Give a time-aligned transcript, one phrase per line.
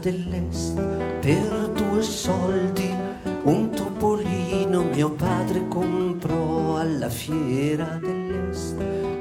[0.00, 0.80] dell'est
[1.20, 2.94] per due soldi
[3.42, 8.74] un topolino mio padre comprò alla fiera dell'est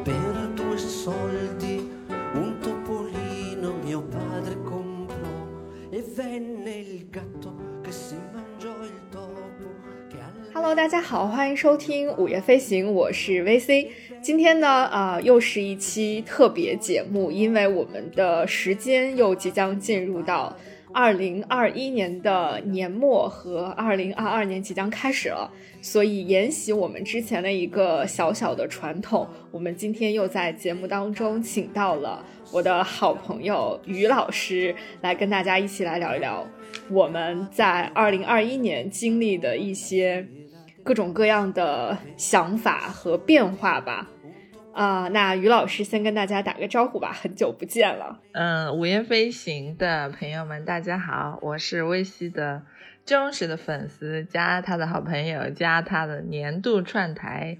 [0.03, 1.91] per due soldi
[2.33, 5.15] un topolino mio padre comprò
[5.89, 13.89] e venne il gatto che si mangiò il topo che alla Hello，大家好，欢迎收听《午夜飞行》，我是 VC。
[14.22, 20.54] 今天呢，啊、又是一期特别节目，因为我们的时间又即将进入到
[20.92, 36.46] 二零二一年的年末和二零二二年即将开始了，所以沿袭我们之前的一个小小的传统，我们今天又在节目当中请到了我的好朋友于老师来跟大家一起来聊一聊
[36.90, 40.28] 我们在二零二一年经历的一些
[40.90, 44.08] 各种各样的想法和变化吧。
[44.72, 48.18] 啊、那于老师先跟大家打个招呼吧， 很久不见了。
[48.32, 52.62] 嗯，午夜飞行的朋友们，大家好，我是威西的
[53.06, 57.58] 忠实的粉丝，加他的好朋友，加他的年度串台，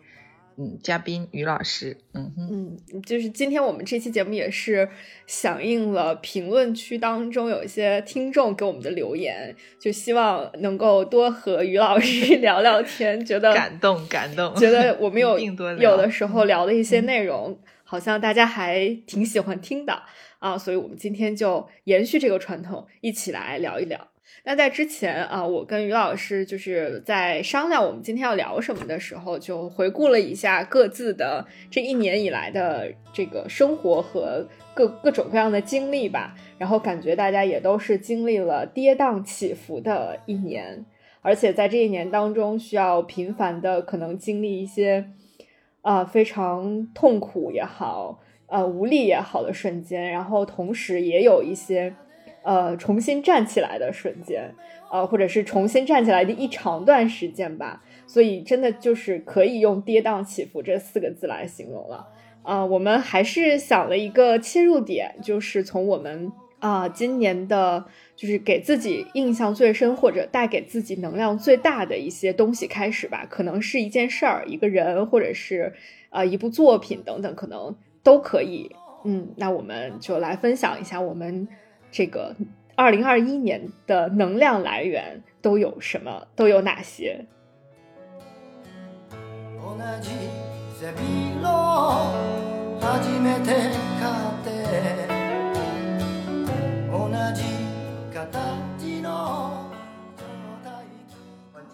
[0.62, 4.86] 嗯，嘉宾于老师，嗯哼，嗯，就是今天我们这期节目也是
[5.26, 20.02] 响应了评论区当中有一些听众给我们的留言，就希望能够多和于老师 聊聊天，觉得感动感动，觉得 我们有有的时候聊的一些内容，好像大家还挺喜欢听的
[20.40, 24.09] 啊，所以我们今天就延续这个传统，一起来聊一聊。
[24.44, 36.34] 那在之前啊，我跟于老师就是在商量我们今天要聊什么的时候，就回顾了一下各自的这一年以来的这个生活和各各种各样的经历吧。
[36.58, 40.84] 然后感觉大家也都是经历了跌宕起伏的一年，
[41.20, 45.10] 而且在这一年当中，需要频繁的可能经历一些
[45.82, 51.94] 啊、非常痛苦也好，呃无力也好的瞬间，然后同时也有一些
[52.42, 54.54] 呃重新站起来的瞬间，
[54.90, 57.82] 呃或者是重新站起来的一长段时间吧。
[58.06, 62.08] 所以真的就是可以用跌宕起伏这四个字来形容了。
[62.42, 67.84] 啊、我们还是想了一个切入点，就是从我们啊、今年的，
[68.16, 73.26] 就是给自己印象最深或者带给自己能量最大的一些东西开始吧。
[73.30, 75.72] 可能是一件事儿、一个人，或者是
[76.10, 78.74] 呃一部作品等等，可能都可以。
[79.04, 81.46] 嗯，那我们就来分享一下我们
[81.91, 82.35] 这个
[82.75, 87.25] 二零二一年的能量来源都有什么，都有哪些。
[89.57, 90.11] 同じ
[90.81, 90.91] 背
[91.41, 91.43] 広
[92.79, 93.49] 初めて
[93.99, 94.47] 買って
[96.91, 97.41] 同じ
[98.13, 99.07] 形の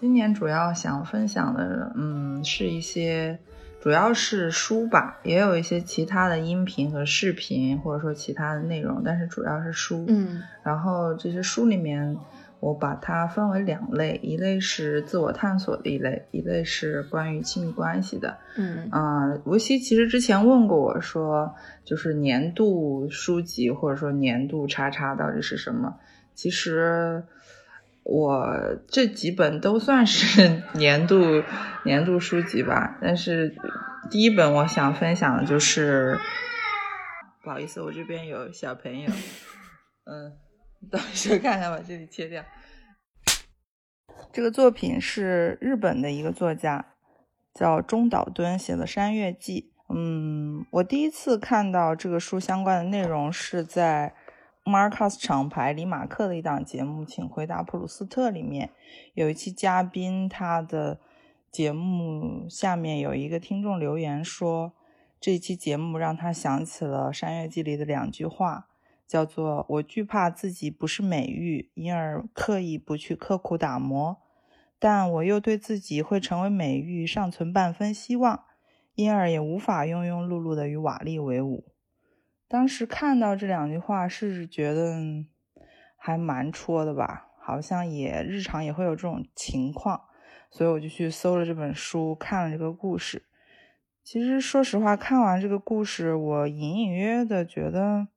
[0.00, 3.38] 今年主要想分享的，嗯，是一些，
[3.87, 12.17] 主要是书吧，也有一些其他的音频和视频，或者说其他的内容，但是主要是书，嗯然后这些书里面，
[12.59, 18.35] 我把它分为两类，一类是自我探索的一类，一类是关于亲密关系的。
[18.57, 21.55] 嗯嗯，维西其实之前问过我说，
[21.85, 25.95] 就是年度书籍或者说年度叉叉到底是什么？
[26.35, 27.23] 其实
[28.09, 31.43] 我这几本都算是 年度
[31.83, 33.53] 年度书籍吧，但是
[34.09, 36.17] 第一本我想分享的就是，
[37.43, 39.11] 不好意思，我这边有小朋友，
[40.05, 40.31] 嗯，
[40.89, 42.41] 到时候看看把这里切掉。
[44.31, 46.93] 这个作品是日本的一个作家，
[47.53, 49.73] 叫中岛敦写的《山月记》。
[49.93, 54.13] 嗯，我第一次看到这个书相关的内容是在
[54.67, 58.71] Marcus 厂牌李马克的一档节目《请回答普鲁斯特》里面，
[59.13, 60.99] 有一期嘉宾他的
[61.49, 64.73] 节目下面有一个听众留言说，
[65.21, 68.67] 这期节目让他想起了《山月记》里的两句话，
[69.07, 74.17] 叫做“我惧怕自己不是美玉，因而刻意不去刻苦打磨”。
[74.77, 78.43] 但我又对自己会成为美玉尚存半分希望，
[78.95, 81.63] 因而也无法庸庸碌碌的与瓦砾为伍。
[82.49, 84.95] 当时看到这两句话，是觉得
[85.97, 90.01] 还蛮戳的吧，好像也日常也会有这种情况，
[90.49, 93.23] 所以我就去搜了这本书，看了这个故事。
[94.03, 98.07] 其实说实话，看完这个故事，我隐隐约约的觉得，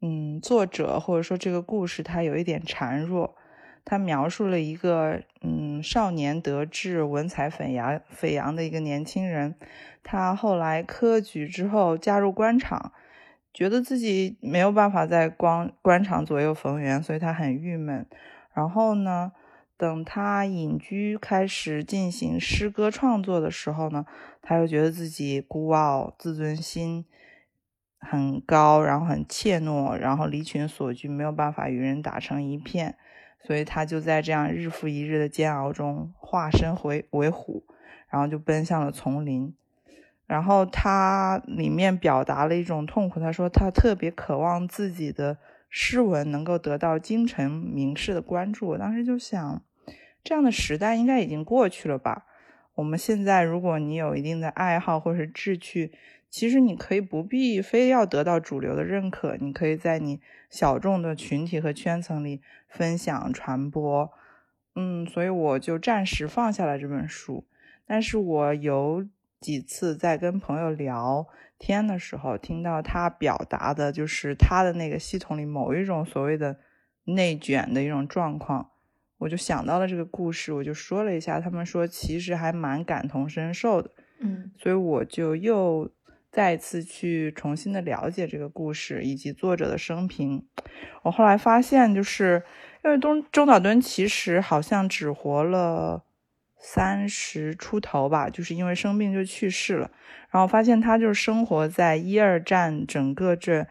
[0.00, 3.34] 嗯，作者或者说这个故事它有一点孱弱。
[3.84, 9.54] 他描述了一个嗯少年得志、文采斐扬斐扬的一个年轻人，
[10.02, 12.92] 他后来科举之后加入官场，
[13.58, 18.06] 觉得自己没有办法在官官场左右逢源，所以他很郁闷。
[18.54, 19.32] 然后呢，
[19.76, 24.06] 等他隐居开始进行诗歌创作的时候呢，
[24.40, 27.04] 他又觉得自己孤傲、自尊心
[27.98, 32.96] 很高，然后很怯懦，然后离群索居，没有办法与人打成一片，
[33.44, 37.64] 所以他就在这样日复一日的煎熬中化身为为虎，
[38.08, 39.52] 然后就奔向了丛林。
[40.28, 45.38] 然后他里面表达了一种痛苦，他说他特别渴望自己的
[45.70, 48.68] 诗文能够得到京城名士的关注。
[48.68, 49.62] 我当时就想，
[50.22, 52.26] 这样的时代应该已经过去了吧？
[52.74, 55.92] 我们现在，如果你有一定的爱好或是志趣，
[56.28, 60.20] 其实你可以不必非要得到主流的认可，你可以在你
[60.50, 64.12] 小众的群体和圈层里分享传播。
[64.76, 67.46] 嗯，所以我就暂时放下了这本书。
[67.86, 69.08] 但是我有
[69.40, 71.26] 几次在跟朋友聊
[71.58, 76.56] 天的时候，听到他表达的就是他的那个系统里某一种所谓的
[77.04, 78.70] 内卷的一种状况。
[79.18, 83.90] 我就想到了这个故事，我就说了一下，他们说其实还蛮感同身受的，
[84.20, 85.90] 嗯，所以我就又
[86.30, 90.46] 再次去重新的了解这个故事以及作者的生平。
[91.02, 92.44] 我后来发现，就是
[92.84, 96.04] 因为东中岛敦其实好像只活了
[96.60, 99.90] 三十出头吧，就是因为生病就去世了。
[100.30, 103.66] 然后发现他就是生活在一二战整个这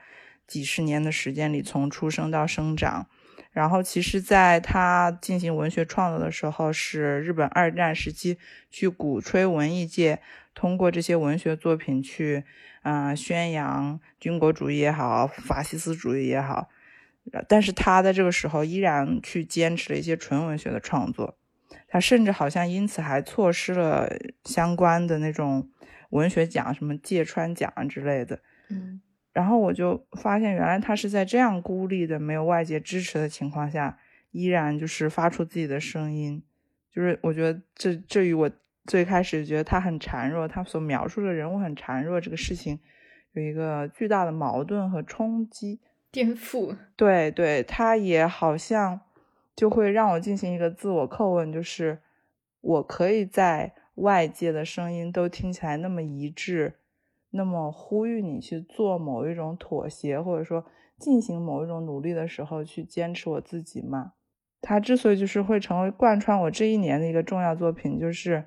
[0.48, 3.08] 几十年的时间里，从出生到生长。
[3.52, 8.38] 然后，其实，在他进行文学创作的时候，是日本二战时期
[8.70, 10.22] 去鼓吹文艺界
[10.54, 12.44] 通过这些文学作品去，
[12.84, 16.70] 嗯，宣扬军国主义也好，法西斯主义也好。
[17.48, 21.36] 但是他在这个时候依然去坚持了一些纯文学的创作。
[21.98, 24.08] 他甚至好像因此还错失了
[24.44, 25.68] 相关的那种
[26.12, 28.40] 文学奖，什么芥川奖之类的。
[28.70, 29.02] 嗯。
[29.34, 33.98] 然后我就发现，原来他是在这样孤立的、没有外界支持的情况下，
[34.30, 36.44] 依然就是发出自己的声音。
[36.92, 38.48] 就是我觉得这这与我
[38.86, 42.80] 最开始觉得他很孱弱，他所描述的人物很孱弱这个事情，
[43.34, 46.78] 有一个巨大的矛盾和冲击、颠覆。
[46.96, 49.02] 对对，他也好像
[49.58, 52.00] 就会让我进行一个自我叩问，就是
[52.62, 56.76] 我可以在外界的声音都听起来那么一致。
[57.32, 60.64] 那么呼吁你去做某一种妥协，或者说
[60.98, 64.14] 进行某一种努力的时候，去坚持我自己吗？
[64.62, 68.46] 它之所以就是会成为贯穿我这一年的一个重要作品，就是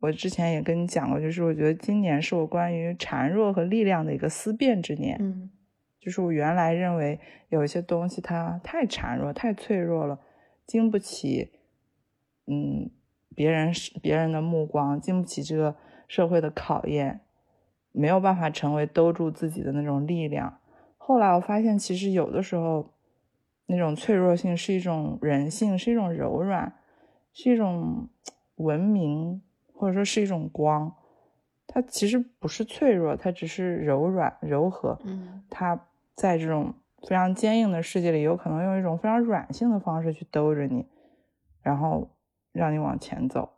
[0.00, 5.16] 我之前也跟你讲过，就是我觉得今年是我关于孱弱和力量的一个思辨之年。
[5.20, 5.50] 嗯，
[6.00, 7.18] 就是我原来认为
[7.48, 10.20] 有一些东西它太孱弱、太脆弱了，
[10.70, 11.50] 经不起
[12.46, 12.88] 嗯
[13.34, 15.74] 别人别人的目光，经不起这个
[16.06, 17.22] 社会的考验。
[17.90, 20.60] 没有办法成为兜住自己的那种力量。
[20.96, 22.88] 后来我发现，其实有的时候，
[23.66, 26.72] 那种脆弱性是一种人性，是一种柔软，
[27.32, 28.08] 是一种
[28.54, 29.42] 文明，
[29.74, 30.94] 或者说是一种光。
[31.66, 34.96] 它其实不是脆弱，它只是柔软、柔和。
[35.02, 36.72] 嗯，它在这种
[37.08, 40.86] 非常坚硬的世界里，有可能用一种非常软性的方式去兜着你，
[41.62, 42.10] 然后
[42.52, 43.50] 让你往前走。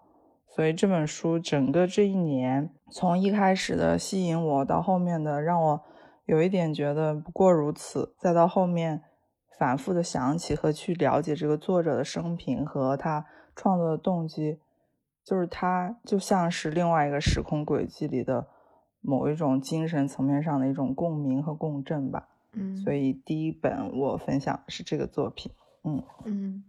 [0.46, 5.80] 所以这本书整个这一年，从一开始的吸引我，到后面的让我
[6.26, 9.02] 有一点觉得不过如此，再到后面
[9.58, 13.24] 反复的想起和去了解这个作者的生平和他
[13.56, 14.60] 创作的动机，
[15.24, 18.46] 就是他就像是另外一个时空轨迹里的
[19.00, 22.28] 某一种精神层面上的一种共鸣和共振吧。
[22.54, 25.52] 嗯，所以第一本我分享是这个作品。
[25.84, 26.64] 嗯嗯。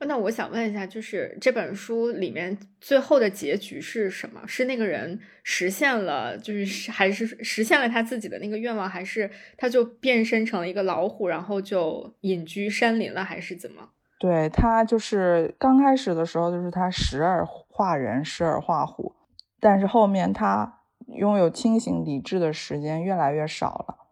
[0.00, 4.42] 那我想问一下，就是这本书里面最后的结局是什么？
[4.46, 13.90] 是那个人实现了，就是还是实现了他自己的那个愿望，还是他就变身成了一个老虎，然后就隐居山林了，还是怎么？
[14.18, 19.14] 对他就是刚开始的时候，就是他时而化人，时而化虎，
[19.60, 24.03] 但是后面他拥有清醒理智的时间越来越少了，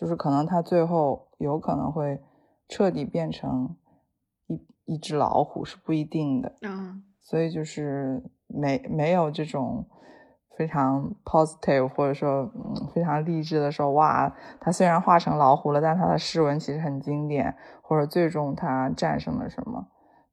[0.00, 2.22] 就是可能他最后有可能会
[2.68, 3.76] 彻底变成。
[4.46, 9.86] 一一只老虎是不一定的，嗯，所以就是没没有这种
[10.56, 19.86] 非常 positive 或者说嗯非常励志的说，哇，他虽然化成老虎了，但他的诗文其实很经典，或者最终他战胜了什么。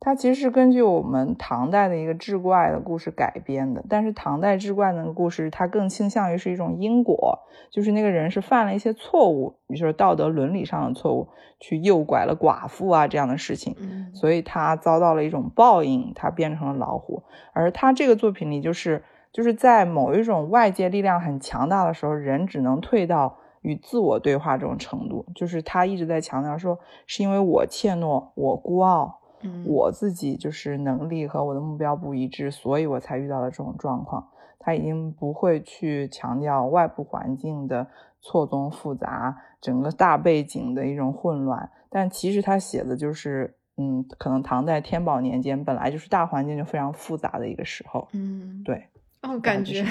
[0.07, 11.27] 它其实是根据我们唐代的一个志怪的故事改编的，但是唐代志怪那个故事，它更倾向于是一种因果，就是那个人是犯了一些错误，比如说道德伦理上的错误，
[11.59, 13.75] 去诱拐了寡妇啊这样的事情，
[14.13, 17.23] 所以他遭到了一种报应，他变成了老虎。
[17.51, 29.16] 而他这个作品里，就是就是在某一种外界力量很强大的时候，人只能退到与自我对话这种程度，就是他一直在强调说，是因为我怯懦，我孤傲。
[29.65, 34.27] 我自己就是能力和我的目标不一致，所以我才遇到了这种状况。
[34.60, 37.88] 他已经不会去强调外部环境的
[38.20, 41.70] 错综复杂，整个大背景的一种混乱。
[41.89, 48.08] 但其实他写的就是，嗯，可能唐代天宝年间本来就是大环境就非常复杂的一个时候。
[48.12, 48.88] 嗯，对。
[49.21, 49.83] 哦，感觉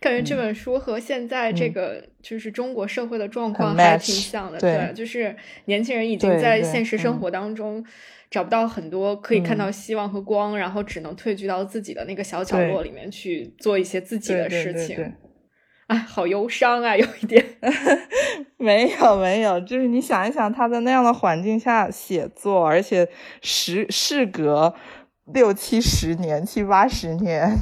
[0.00, 4.58] 感觉这本书和现在这个就是中国社会的状况还挺像的。
[4.58, 5.34] 对，就是
[5.66, 7.84] 年轻人已经在现实生活当中
[8.28, 15.14] 找不到很多可以看到希望和光，然后只能退居到自己的那个小角落里面去做一些自己的事情。
[15.86, 17.44] 哎，好忧伤啊，有一点。
[18.58, 23.08] 没有没有，就是你想一想，他在那样的环境下写作，而且
[23.40, 24.74] 时事隔
[25.32, 27.56] 六七十年、七八十年。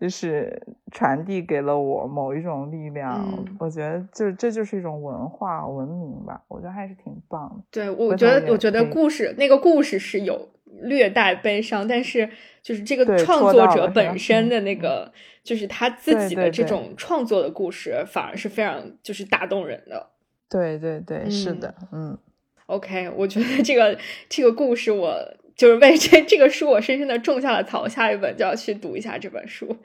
[0.00, 0.58] 就是
[0.90, 3.22] 传递给了我某一种力量，
[3.58, 7.64] 我觉得就这就是一种文化文明吧，我觉得还是挺棒的。
[7.70, 10.48] 对，我觉得我觉得故事那个故事是有
[10.80, 12.30] 略带悲伤，但是
[12.62, 15.12] 就是这个创作者本身的那个，
[15.44, 20.06] 就是他自己的这种创作的故事，反而是非常就是打动人的。
[20.48, 22.16] 对对对，是的，嗯。
[22.64, 23.98] OK，我觉得这个
[24.30, 25.14] 这个故事我。
[25.60, 27.86] 就是为这这个书，我深深的种下了草。
[27.86, 29.76] 下一本就要去读一下这本书。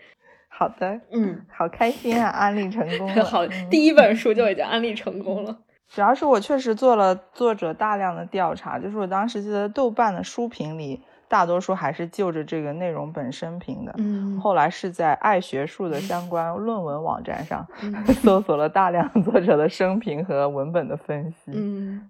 [0.48, 2.30] 好的，嗯，好开心啊！
[2.30, 3.22] 安利成功了。
[3.28, 5.58] 好，第一本书就已经安利成功了。
[5.90, 13.94] 主要是我确实做了作者大量的调查，就是我当时记得豆瓣的书评里，大多数还是就着这个内容本身评的。
[13.98, 17.68] 嗯，后来是在爱学术的相关论文网站上
[18.24, 21.52] 搜索了大量作者的生平和文本的分析。
[21.54, 22.10] 嗯。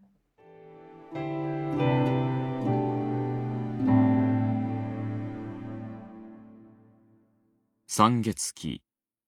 [7.87, 8.81] 三月期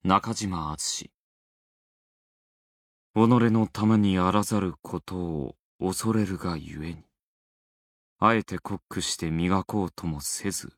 [0.03, 1.11] 中島敦己
[3.15, 7.03] のためにあらざることを恐れるがゆえに、
[8.19, 10.73] あえて酷苦して磨こうともせず、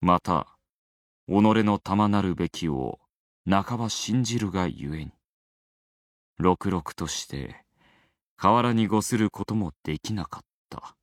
[0.00, 0.56] また、
[1.28, 1.32] 己
[1.64, 2.98] の玉なるべきを
[3.48, 5.12] 半ば信じるがゆえに、
[6.38, 7.62] ろくろくとして、
[8.36, 10.96] 河原にごすることもできなかった。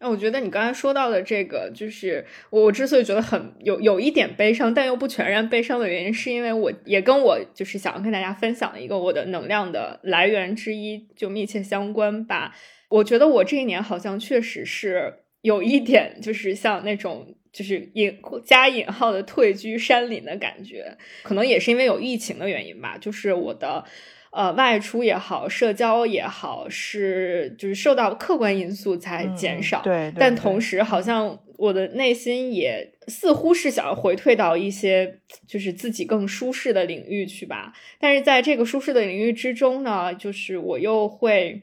[0.00, 12.54] 那我觉得你刚才说到的这个，就是我之所以觉得很有有一点悲伤，但又不全然悲伤的原因，是因为我也跟我就是想要跟大家分享一个我的能量的来源之一就密切相关吧。
[12.88, 23.84] 我觉得我这一年好像确实是有一点，就是像那种就是引加引号的退居山林的感觉，可能也是因为有疫情的原因吧，就是我的。
[24.30, 29.82] 呃，外出也好，社交也好，是就是受到客观因素才减少。
[29.82, 37.72] 对，但同时好像我的内心也似乎是想要回退到一些就是自己更舒适的领域去吧。
[37.98, 41.62] 但是在这个舒适的领域之中呢，就是我又会。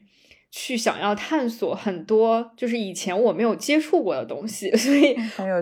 [0.58, 5.14] 去想要探索很多就是以前我没有接触过的东西， 所以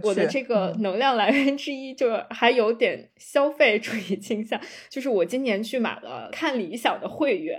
[0.05, 4.61] 我的这个能量来源之一就是还有点消费主义倾向。
[4.89, 7.59] 就是我今年去买了看理想的会员，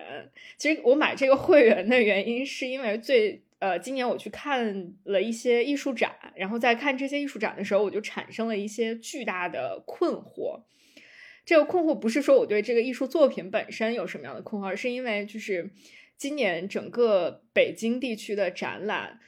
[0.58, 10.62] 其实我买这个会员的原因是因为最呃今年我去看了一些艺术展，然后在看这些艺术展的时候，我就产生了一些巨大的困惑。
[11.44, 15.70] 这个困惑不是说我对这个艺术作品本身有什么样的困惑，而是因为就是。
[16.18, 19.20] 今年整个北京地区的展览，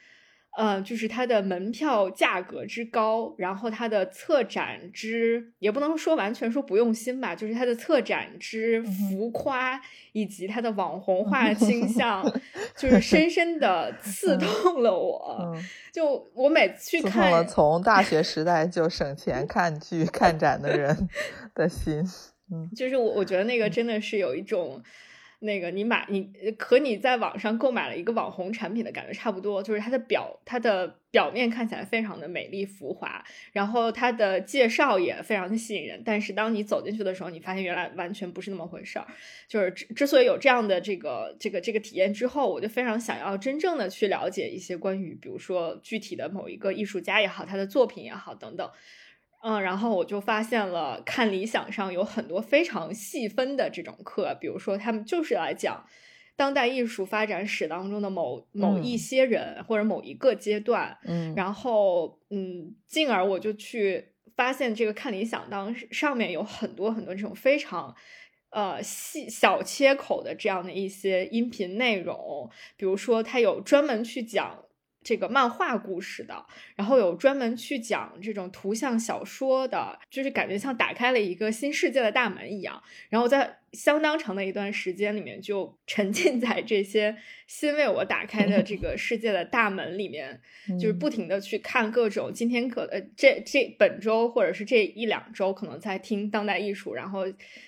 [0.56, 9.80] 呃，就是它的门票价格之高，然后它的策展之也不能说完全说不用心吧，就是它的策展之浮夸，
[10.12, 12.24] 以及它的网红化倾向，
[12.76, 15.54] 就是深深的刺痛了我。
[15.92, 21.08] 就我每次去看，了从大学时代就省钱 看剧看展的人
[21.54, 22.02] 的心。
[22.50, 24.82] 嗯，就是我我觉得那个真的是有一种。
[25.40, 39.06] 那个你买你和你在网上购买了一个网红产品的感觉差不多，就是它的表它的表面看起来非常的美丽浮华，然后它的介绍也非常的吸引人，但是当你走进去的时候，你发现原来完全不是那么回事儿。
[39.46, 48.68] 就是之之所以有这样的这个这个这个体验之后，我就非常想要真正的去了解一些关于比如说具体的某一个艺术家也好，他的作品也好等等。
[49.40, 55.84] 嗯，然后我就发现了，看理想上有很多非常细分的这种课，比如说他们就是来讲
[56.36, 67.94] 当代艺术发展史当中的某某一些人或者某一个阶段，嗯，然后嗯，进而我就去发现这个看理想当上面有很多很多这种非常
[68.50, 74.64] 呃细小切口的这样的一些音频内容，比如说他有专门去讲。
[75.08, 76.44] 这个漫画故事的，
[76.76, 82.82] 然后有专门去讲这种图像小说的，就是感觉像打开了一个新世界的大门一样。
[83.08, 90.40] 然后在相当长的一段时间里面，就沉浸在这些新为我打开的这个世界的大门里面，
[90.80, 92.32] 就是不停的去看各种。
[92.32, 97.26] 今天可呃，这这本周或者是这一两周可能在听当代艺术，然后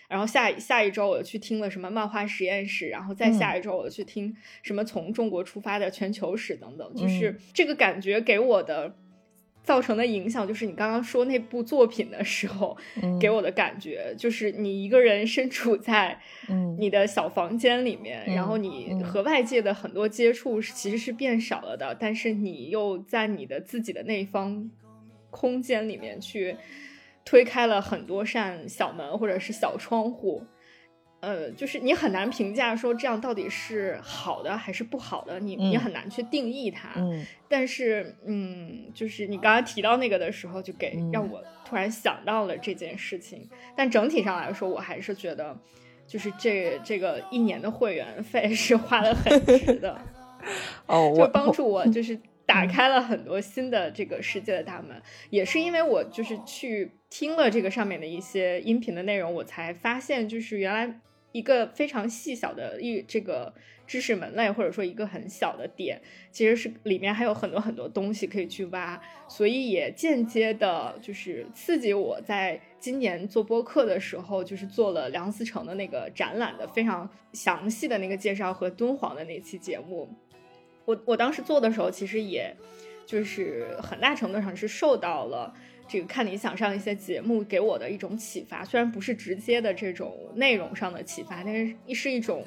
[0.09, 8.97] 然后下下一周我又去听了什么漫画实验室，然后再下一周我又去听什么从中国出发的全球史等等，就是这个感觉给我的。
[9.63, 12.77] 造成的影响就是你刚刚说那部作品的时候，
[13.21, 16.19] 给我的感觉就是你一个人身处在
[16.79, 24.71] 你的小房间里面，然后你和外界的很多接触其实是变少了的，但是你又在你的自己的那方
[25.31, 26.57] 空间里面去
[27.25, 30.43] 推开了很多扇小门或者是小窗户。
[31.21, 36.89] 呃，就是你很难评价说这样到底是好的还是不好的，你你很难去定义它。
[36.97, 43.47] 嗯，但是嗯，就是你刚刚提到那个的时候，就给让我突然想到了这件事情。
[43.77, 45.55] 但整体上来说，我还是觉得，
[46.07, 50.01] 就是这这个一年的会员费 是花的很值的。
[50.87, 54.99] 哦，就帮助我就 是打开了很多新的这个世界的大门，
[55.29, 60.99] 也是因为我就是去听了这个上面的一些音频的内容，我才发现就是原来。
[61.33, 63.53] 一个非常细小的一这个
[63.87, 80.09] 知识门类，或者说一个很小的点，其实是里面还有很多很多东西可以去挖，所以也间接的，就是刺激我在今年做播客的时候，就是做了梁思成的那个展览的非常详细的那个介绍和敦煌的那期节目。
[80.85, 82.57] 我我当时做的时候，其实也
[83.07, 85.55] 就是很大程度上是受到了。
[85.91, 92.47] 这个看理想上一些节目给我的一种启发，虽然不是直接的这种内容上的启发，但是是一种，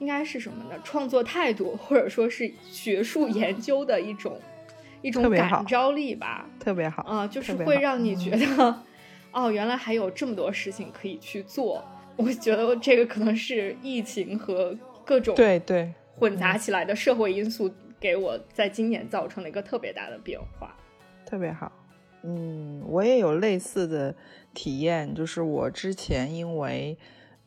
[0.00, 0.76] 应该是什么呢？
[0.82, 4.40] 创作态度或者说是学术研究的一种
[5.02, 6.50] 一种感召力吧。
[6.58, 8.82] 特别好啊，就是会让你觉得，
[9.30, 11.84] 哦，原来还有这么多事情可以去做。
[12.16, 20.76] 我觉得这个可能是疫情和各种对对混杂起来的社会因素给我在今年造成了一个特别大的变化。
[21.24, 21.70] 特别好。
[22.22, 24.14] 嗯，我也有类似的
[24.52, 26.98] 体验，就是我之前因为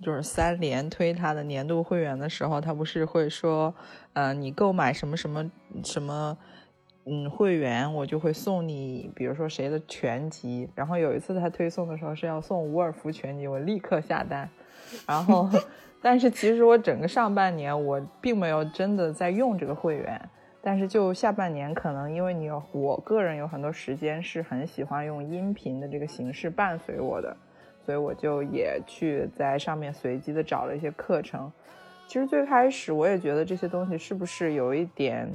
[0.01, 3.73] 就是三连推他的年度会员的时候，他不是会说，
[4.13, 5.51] 呃，你购买什么什么
[5.83, 6.37] 什么，
[7.05, 10.69] 嗯，会员我就会送你，比如说谁的全集。
[10.73, 14.49] 然后有一次他推送的时候是要送伍尔夫全集，我立刻下单。
[15.05, 15.49] 然后，
[16.01, 20.29] 但是其实我整个上半年我并没有真的在用这个会员。
[20.63, 27.35] 但是就下半年，可能因为你有我个人有很多时间是很喜欢用音频的这个形式伴随我的，
[27.83, 31.51] 所以我就也去在上面随机的找了一些课程。
[32.05, 35.27] 其实最开始我也觉得这些东西是不是有一点，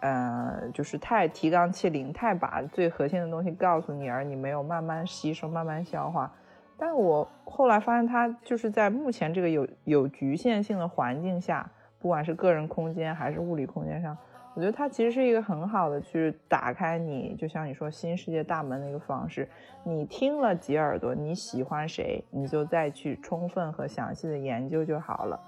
[0.00, 6.32] 呃，就是太提纲挈领，太把最核心的东西告诉你，而你没有慢慢吸收、慢慢消化。
[6.76, 14.16] 但我后来发现，它就是在目前这个有有局限性的环境下，不管是个人空间还是物理空间上。
[14.58, 19.48] 我觉得它其实是一个很好的去打开你，就像你说新世界大门的一个方式。
[19.84, 25.40] 你听了几耳朵，你喜欢谁，你就再去充分和详细的研究就好了。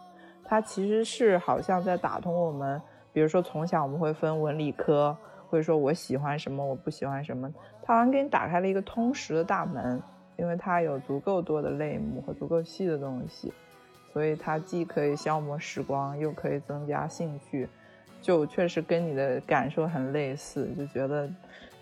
[0.45, 2.81] 它其实是好像在打通我们，
[3.13, 5.17] 比如说从小我们会分文理科，
[5.49, 10.01] 或者说我喜欢什么，我不喜欢什么，它好像给你打开了一个通识的大门，
[10.37, 13.53] 因为它有足够多的类目和足够细的东西，
[14.13, 17.69] 所以它既可以消磨时光，又可以增加兴趣。
[18.21, 21.29] 就确实跟你的感受很类似，就觉得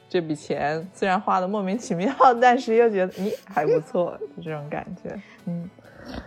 [0.09, 5.11] 这笔钱虽然花的莫名其妙，但是又觉得咦还不错，就这种感觉。
[5.47, 5.71] 嗯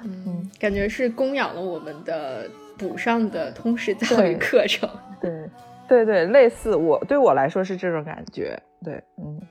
[0.03, 4.89] 嗯，感觉是供养了我们的补上的通识教育课程。
[5.19, 5.49] 对
[5.87, 8.61] 对对，类似我对我来说是这种感觉。
[8.83, 9.41] 对，嗯。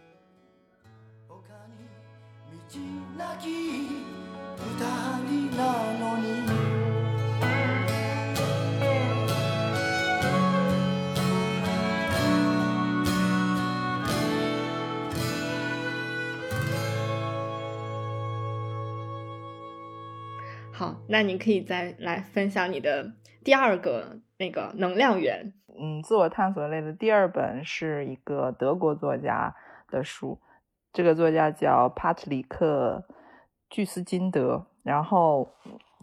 [20.81, 23.13] 好，那你可以再来分享你的
[23.45, 25.53] 第二个那个能量源。
[25.79, 29.55] 嗯，自我探索类的第二本是一个德国作家
[29.91, 30.41] 的书，
[30.91, 33.05] 这个作家叫帕特里克·
[33.69, 34.69] 巨斯金德。
[34.83, 35.55] 然后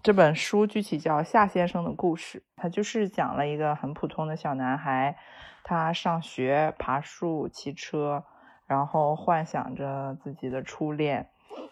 [0.04, 5.18] 这本书具体叫《夏先生的故事》，他就是讲了一个很普通的小男孩，
[5.64, 8.24] 他上学、爬树、骑车，
[8.68, 11.28] 然后幻想着自己的初恋。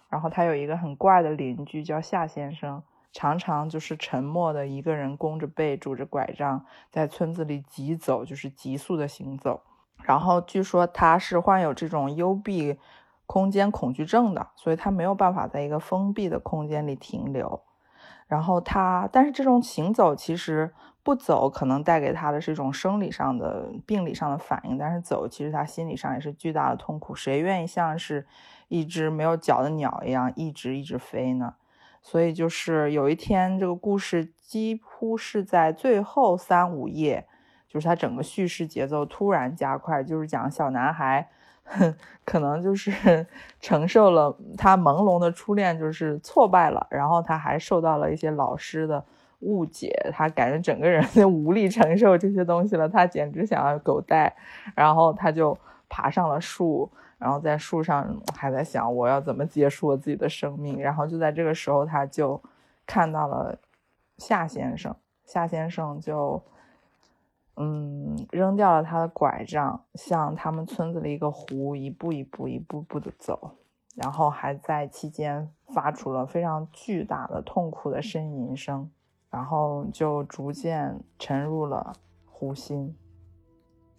[0.09, 2.81] 然后他有一个很怪的邻居叫夏先生。
[3.15, 9.61] 常常就是沉默的一个人，弓着背，拄着拐杖，在村子里疾走，就是急速的行走。
[10.03, 12.77] 然后据说他是患有这种幽闭
[13.25, 17.61] 空间恐惧症的，所以他没有办法在一个封闭的空间里停留。
[18.27, 27.15] 然后他，但是这种行走其实不走，可能带给他的是一种生理上的、病理上的反应，但是走，其实他心理上也是巨大的痛苦。
[27.15, 28.27] 谁愿意像是
[28.67, 31.53] 一只没有脚的鸟一样一直一直飞呢？
[32.07, 37.25] 所以就是有一天，这个故事几乎是在最后三五页，
[37.67, 41.27] 就是他整个叙事节奏突然加快，就是讲小男孩。
[42.23, 43.25] 可能就是
[43.59, 49.03] 承受了他朦胧的初恋就是挫败了，然后他还受到了一些老师的
[49.39, 54.35] 误解，他感觉整个人就无力承受这些东西了，他简直想要狗带，
[54.75, 55.57] 然后他就
[55.89, 62.41] 爬上了树，然后在树上还在想我要怎么结束我自己的生命，然后就在这个时候他就
[62.85, 63.57] 看到了
[64.17, 66.41] 夏先生，夏先生就。
[67.57, 73.55] 嗯，扔掉了他的拐杖，向他们村子的一个湖一步一步、一步步的走，
[73.95, 78.91] 然后还在期间发出了非常巨大的痛苦的呻吟声，
[79.29, 81.93] 然后就逐渐沉入了
[82.25, 82.93] 湖心。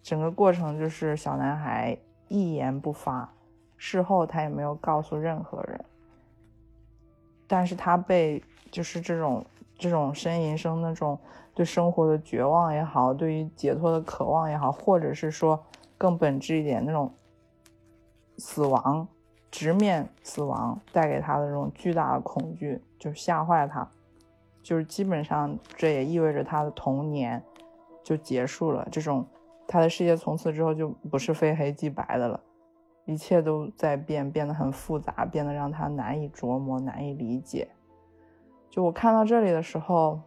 [0.03, 3.33] 整个过程就是小男孩一言不发，
[3.77, 5.85] 事后他也没有告诉任何人，
[7.47, 9.45] 但是他被就是这种
[9.77, 11.19] 这种呻吟声那种。
[11.53, 15.59] 对生活的绝望也好，对于解脱的渴望也好，或者是说
[15.97, 17.11] 更本质一点那种
[18.37, 19.07] 死亡，
[19.49, 23.89] 直面死亡带给他的这种巨大的恐惧，就吓坏他，
[24.61, 27.43] 就是基本上这也意味着他的童年
[28.03, 28.87] 就结束了。
[28.91, 29.25] 这种
[29.67, 32.39] 他的世界从此之后就不是非黑即白的了，
[33.05, 37.67] 一切都在变，变得很复杂，变得让他难以琢磨、难以理解。
[38.69, 40.19] 就我看到这里的时候。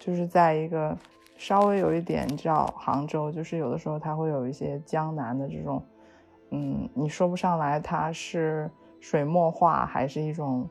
[0.00, 0.96] 就是在一个
[1.36, 5.82] 稍微有一点，你知道，杭州就是有的时候它会有一些江南的这种，
[6.50, 8.70] 嗯，你说不上来它是
[9.00, 10.68] 水墨画还是一种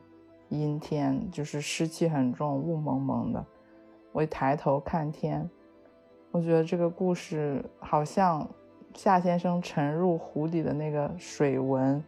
[0.48, 3.44] 阴天，就是湿气很重，雾蒙蒙的。
[4.12, 5.46] 我一抬头看天，
[6.38, 8.48] 我觉得这个故事好像
[8.94, 12.02] 夏先生沉入湖底的那个水纹，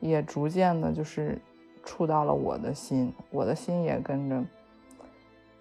[0.00, 1.40] 也逐渐的就是
[1.84, 4.42] 触到了我的心，我的心也跟着。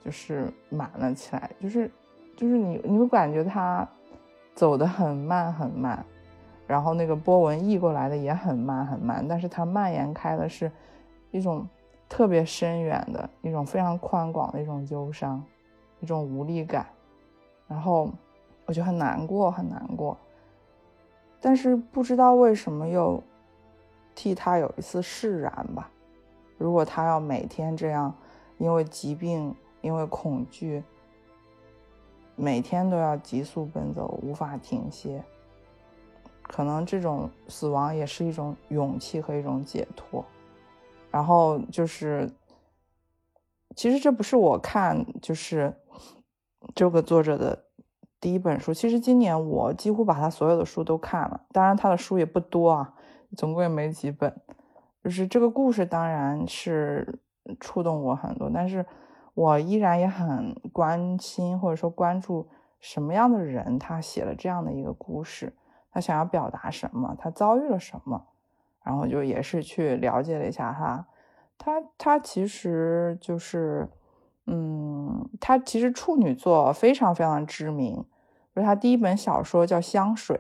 [0.04, 1.92] 就是满了起来，就是，
[2.36, 3.88] 就是你，你会感觉他
[4.56, 6.04] 走得很慢很慢，
[6.66, 10.72] 然后那个波纹溢过来的也很慢很慢，但是它蔓延开的是
[11.30, 11.68] 一种
[12.10, 15.40] 特别深远的一种非常宽广的一种忧伤，
[16.00, 16.88] 一种无力感，
[17.72, 18.12] 然后
[18.66, 20.18] 我就很难过很难过，
[21.40, 23.24] 但是不知道为什么又
[24.14, 25.90] 替他有一丝释然吧。
[26.58, 28.14] 如果他要每天这样，
[28.58, 29.56] 因为疾病。
[29.84, 30.84] 因为恐惧，
[32.36, 35.24] 每天都要急速奔走，无法停歇。
[36.44, 40.24] 可能这种死亡也是一种勇气和一种解脱。
[41.10, 42.30] 然后就是，
[43.76, 45.74] 其实这不是我看就是
[46.76, 47.66] 这个作者的
[48.20, 48.74] 第一本书。
[48.74, 52.94] 其实今年我几乎把他所有的书都看了，当然他的书也不多啊，
[53.36, 54.36] 总共也没几本。
[55.04, 57.20] 就是这个故事当然是
[57.60, 58.86] 触动我很多，但是。
[59.34, 62.50] 我依然也很关心或者说关注
[62.82, 65.54] 什么样的人，他写了这样的一个故事，
[65.90, 68.28] 他想要表达什么，他遭遇了什么，
[68.84, 71.08] 然后就也是去了解了一下他，
[71.58, 73.88] 他他其实就是，
[74.52, 77.96] 嗯，他其实处女座非常非常知名，
[78.54, 80.38] 就是他第一本小说叫《香水》，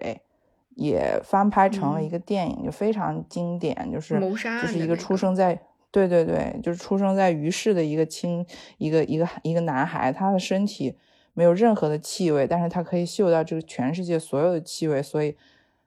[0.76, 5.60] 也翻拍成了一个电影，就非常经典，就是谋杀就是一个出生在。
[5.93, 8.45] 对对对，就是出生在于市的一个青
[8.78, 10.97] 一个一个一个男孩，他的身体
[11.34, 15.36] 没有任何的气味，但是他可以嗅到这个全世界所有的气味，所以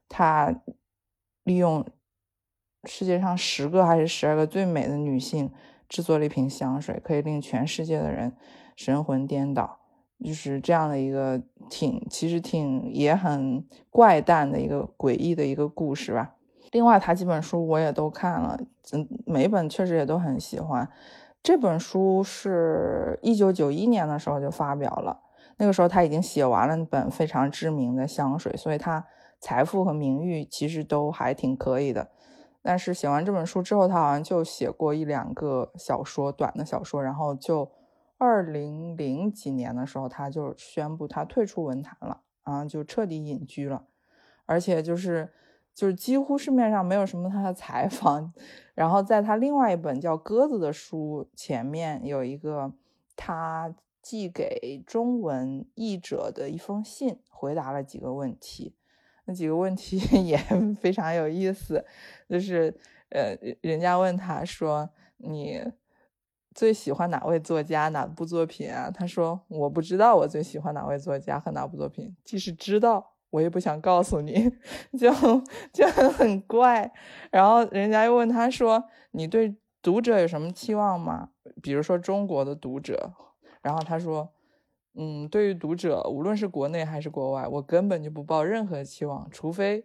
[0.07, 0.55] 他
[1.45, 1.87] 利用
[2.85, 5.51] 世界上十个还是十二个最美的女性
[5.95, 8.33] 制作了一瓶香水，可以令全世界的人
[8.75, 9.79] 神魂颠倒，
[10.25, 16.35] 就是这样的一个挺其实挺也很怪诞的一个诡异的一个故事吧。
[16.73, 18.59] 另外，他几本书我也都看了，
[18.93, 20.91] 嗯，每本确实也都很喜欢。
[21.41, 25.21] 这本书是一九九一年的时候就发表了，
[25.59, 29.07] 那个时候他已经写完了那本非常知名的香水，所以他
[29.39, 32.11] 财富和名誉其实都还挺可以的。
[32.65, 37.71] 但是写完这本书之后，他好像就写过一两个小说，短的小说，然后就
[38.19, 43.85] 二零零几年的时候，他就宣布他退出文坛了，啊，就彻底隐居了，
[44.47, 45.31] 而且就是。
[45.75, 48.33] 就是几乎市面上没有什么他的采访，
[48.77, 52.73] 然后在他另外一本叫《鸽子》的书前面有一个
[53.17, 58.77] 他寄给中文译者的一封信，回答了几个问题。
[59.27, 60.37] 那几个问题 也
[60.81, 61.85] 非常有意思，
[62.29, 62.75] 就是
[63.11, 65.63] 呃，人家问他说：“你
[66.55, 68.91] 最喜欢哪位作家、哪部作品啊？
[68.91, 74.51] 他说我不知道我最喜欢哪位作家和哪部作品，即使知道，我也不想告诉你，
[74.99, 75.11] 就
[75.73, 76.93] 就很怪。
[77.31, 81.31] 然后人家又问他说：“你对读者有什么期望吗？
[81.63, 83.13] 比如说中国的读者。”
[83.63, 84.31] 然后他说
[84.95, 89.85] ：“嗯，对于读者，无论是国内还是国外，我根本就不抱任何期望，除非。”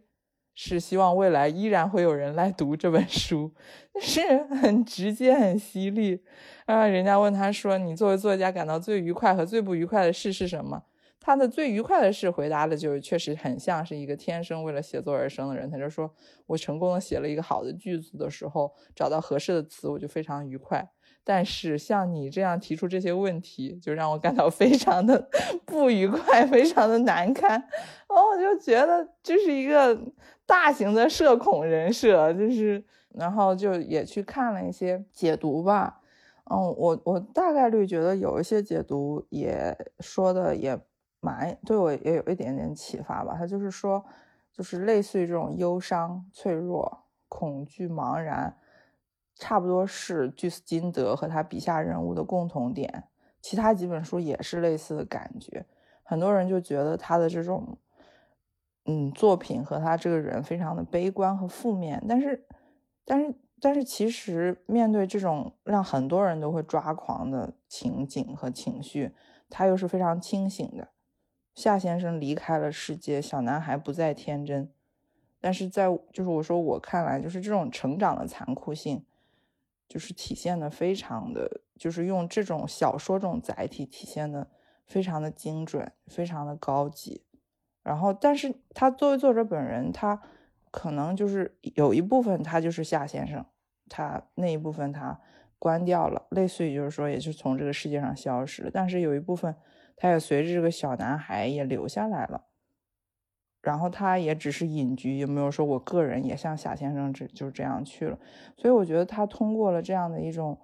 [0.61, 3.53] 是希望未来依然会有人来读这本书，
[4.01, 6.21] 是很直接、很犀利。
[6.65, 10.83] 啊，人家问他说：“你作为作家感到最愉快和最不愉快的事是什么？”
[11.17, 15.69] 他的最愉快的事回答的就是确实很像是一个天生为了写作而生的人。
[15.71, 16.13] 他就说
[16.47, 20.91] ：“我成功的写了一个好的句子的时候，找到合适的词，我就非常愉快。”
[21.23, 25.29] 但是像你这样提出这些问题，就让我感到非常的
[25.65, 27.51] 不愉快，非常的难堪。
[27.51, 29.99] 然后，我就觉得这是一个。
[30.49, 36.01] 大型的社恐人设，就是，然后就也去看了一些解读吧，
[36.49, 40.75] 嗯，我我大概率觉得有一些解读也说的也
[41.19, 43.35] 蛮对我也有一点点启发吧。
[43.37, 44.03] 他就是说，
[44.51, 48.57] 就是类似于这种忧伤、脆弱、恐惧、茫然，
[49.39, 53.05] 差不多是居斯金德和他笔下人物的共同点。
[53.41, 55.65] 其他几本书也是类似的感觉，
[56.03, 57.79] 很多人就觉得他的这种。
[58.85, 62.43] 嗯，作品和他这个人非常的悲观和负面，但是，
[63.05, 69.11] 但是，但是，其实面对这种让很多人都会抓狂的情景和情绪，
[69.47, 70.87] 他又是非常清醒的。
[71.53, 74.71] 夏先生离开了世界，小男孩不再天真，
[75.39, 79.05] 但是在就是我说我看来，就是这种成长的残酷性，
[79.89, 84.47] 就是体现的非常的，就是用这种小说这种载体体现的
[84.85, 87.25] 非常的精准，非常的高级。
[87.81, 90.21] 然后，但是他作为作者本人，他
[90.69, 93.43] 可能就是有一部分他就是夏先生，
[93.89, 95.19] 他那一部分他
[95.57, 98.69] 关掉了，类似于就是说，也就从这个世界上消失了。
[98.71, 99.55] 但是有一部分，
[99.97, 102.45] 他也随着这个小男孩也留下来了。
[103.61, 108.17] 然后他也只是隐居，也没有说我个人也像夏先生这就这样去了。
[108.57, 110.57] 所以我觉得他通过了这样的一种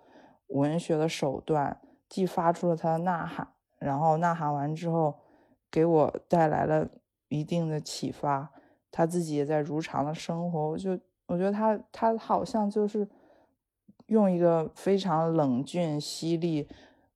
[0.48, 1.80] 文学的手段，
[2.10, 3.48] 既发出了他的呐喊，
[3.80, 5.16] 然后呐喊完之后，
[5.72, 6.88] 给我带来了。
[7.28, 8.52] 一定的启发，
[8.92, 10.70] 他自己也在如常的生活。
[10.70, 13.06] 我就我觉得他他好像就是
[14.06, 16.70] 用一个非常冷峻、犀利、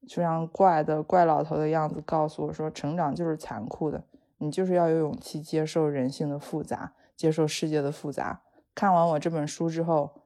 [0.09, 4.03] 非常怪的怪老头的样子告诉我说：成长就是残酷的，
[4.39, 8.41] 你就是要有勇气接受人性的复杂，接受世界的复杂。
[8.73, 10.23] 看完我这本书之后，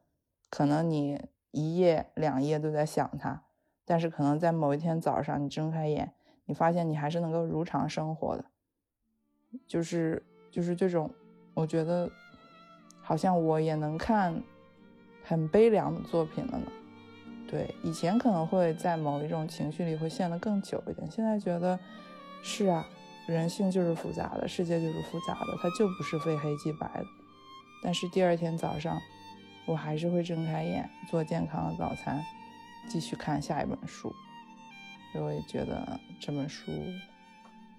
[0.49, 1.19] 可能你
[1.51, 3.43] 一夜两夜都在想他，
[3.85, 6.13] 但是可能在某一天早上你睁开眼，
[6.45, 8.45] 你发现你还是能够如常生活的。
[9.67, 11.11] 就是就是这种，
[11.53, 12.09] 我觉得
[13.01, 14.41] 好像我也能看
[15.23, 16.65] 很悲凉的作品了呢。
[17.47, 21.79] 对，以前可能会在某一种情绪里会陷得更久一点，现在觉得
[22.41, 22.87] 是啊，
[23.27, 27.05] 人性就是复杂的，世界就是复杂的，它就不是非黑即白的。
[27.81, 28.99] 但是第二天早上，
[29.65, 32.23] 我还是会睁开眼，做健康的早餐，
[32.89, 34.13] 继续看下一本书。
[35.11, 36.71] 所以我也觉得这本书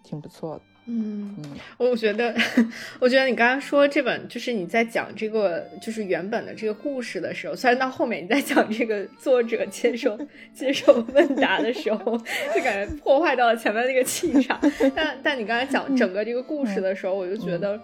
[0.03, 0.63] 挺不错的。
[0.87, 1.35] 嗯，
[1.79, 2.35] 我觉得，
[3.01, 10.19] 我觉得你刚刚说这本就是你在讲这个就是原本的这个故事的时候，虽然到后面你在讲这个作者接受
[10.53, 12.19] 接受问答的时候，
[12.55, 14.61] 就感觉破坏到了前面那个气场，
[14.95, 17.81] 但但你刚才讲整个这个故事的时候，我就觉得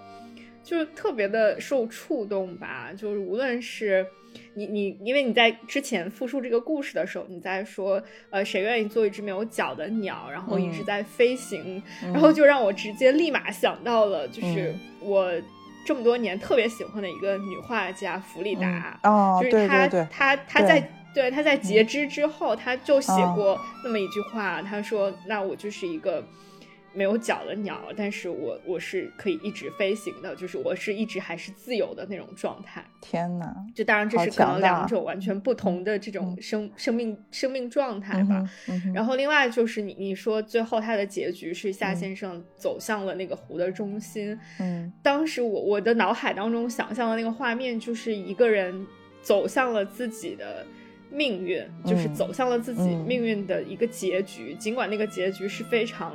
[0.62, 4.06] 就是特别的受触动吧，就是无论是。
[4.54, 15.32] 你你，因为你在之前复述这个故事的时候，你在说，呃，谁愿意做一只没有脚的鸟，然后一直在飞行，然后就让我直接立马想到了，就是我
[15.84, 26.24] 这么多年特别喜欢的一个女画家弗里达，哦，就是她，她，她在，对，她在截肢之后，她就写过那么一句话，她说，那我就是一个。
[26.92, 32.84] 没有脚的鸟，但是我我是可以一直飞行的，就是我是一直还是自由的那种状态。
[33.00, 33.54] 天哪！
[33.74, 38.44] 就当然这是可能两种完全不同的这种生生命生命状态吧。
[38.92, 44.36] 然后另外就是你你说最后他的结局是夏先生走向了那个湖的中心。
[44.58, 48.86] 嗯，当时我我的脑海当中想象的那个画面就是一个人
[49.22, 50.66] 走向了自己的
[51.10, 56.12] 命运，就是走向了自己命运的一个结局，尽管那个结局是非常。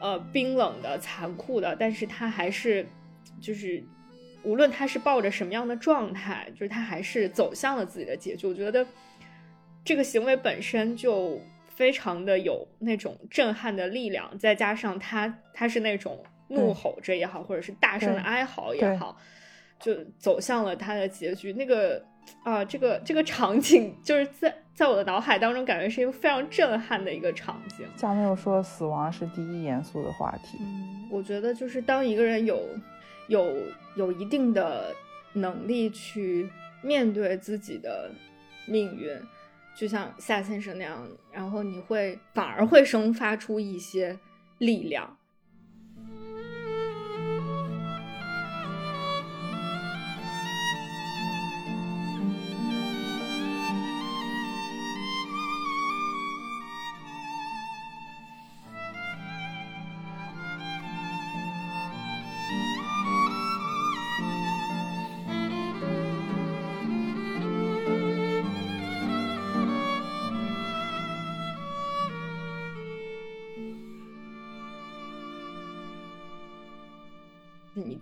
[0.00, 2.86] 呃，冰冷的、残酷的，但是他还是，
[3.40, 3.82] 就是，
[4.42, 8.46] 无论他是抱着什么样的状态，就是他还是走向了自己的结局。
[8.46, 8.86] 我觉得
[9.82, 19.16] 这个行为本身就非常的有那种震撼的力量，再加上他他是那种怒吼着也好，或者是大声的哀嚎也好，
[19.80, 21.52] 就走向了他的结局。
[21.54, 22.04] 那个
[22.44, 27.86] 啊，这个这个场景就是在在我的脑海当中感觉是一个非常震撼的一个场景。
[27.96, 30.58] 下面又说死亡是第一严肃的话题。
[30.60, 32.62] 嗯，我觉得就是当一个人有
[33.28, 33.56] 有
[33.96, 34.94] 有一定的
[35.32, 36.50] 能力去
[36.82, 38.10] 面对自己的
[38.66, 39.18] 命运，
[39.74, 44.18] 就像夏先生那样，然后你会反而会生发出一些
[44.58, 45.16] 力量。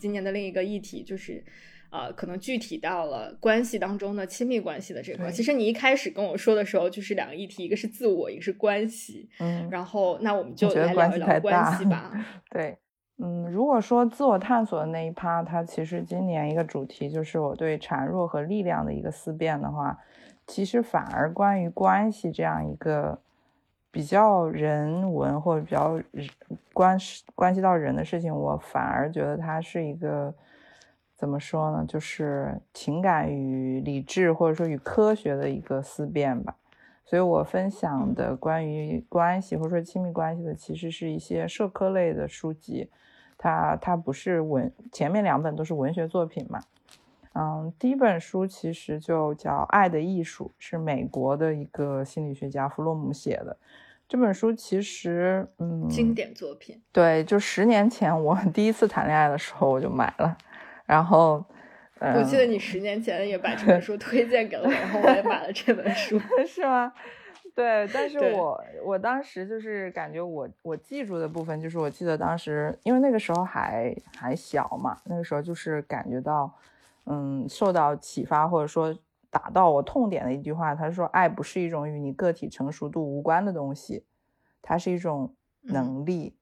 [0.05, 1.43] 今年的另一个议题就是，
[1.89, 5.31] 呃，可能具体到了关系当中的亲密关系的这块。
[5.31, 9.31] 其实你一开始跟我说的时候，就是两个议题，一个是自我，一个是关系。
[9.41, 12.13] 嗯，然后那我们就来聊一聊关系吧。
[12.53, 12.77] 对，
[13.17, 19.99] 嗯，如果说自我探索的那一趴，它其实今年一个主题就是我对孱弱和力量的一个思辨的话，
[20.47, 23.19] 其实反而关于关系这样一个。
[23.95, 25.97] 比较人文或者比较
[26.73, 26.99] 关
[27.37, 30.35] 关系到人的事情，我反而觉得它是一个
[31.15, 31.85] 怎么说呢？
[31.87, 36.57] 就是情感与理智或者说与科学的一个思辨吧。
[37.05, 42.91] 所以我分享的关于关系或者说亲密关系的，其实是一些社科类的书籍。
[43.39, 46.59] 它它不是文，前面两本都是文学作品嘛。
[47.35, 53.57] 嗯，第一本书其实就叫《爱的艺术》，是美国的一个心理学家弗洛姆写的。
[54.15, 56.81] 这本书其实，嗯，经典作品。
[56.93, 60.39] 对，就十年前我 第一次谈恋爱的时候，我就买了。
[60.87, 61.45] 然后，
[61.99, 66.93] 我记得你十年前也把这本书 推荐给了我，然后我也买了这本书， 是吗？
[67.57, 76.49] 对，但是我我当时就是感觉我我记住的部分，就是我记得当时，因为那个时候还还小嘛，那个时候就是感觉到，
[77.07, 78.97] 嗯，受到启发或者说。
[79.35, 84.07] 打到我痛点的一句话，他说：“爱不是一种与你个体成熟度无关的东西，
[84.63, 86.39] 它是一种能力。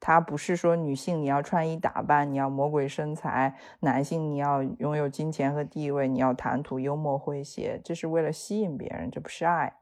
[0.00, 9.76] 它不是说女性你要穿衣打扮，你要魔鬼身材；男性你要拥有金钱和地位，你要谈吐幽默诙谐，这是为了吸引别人，这不是爱，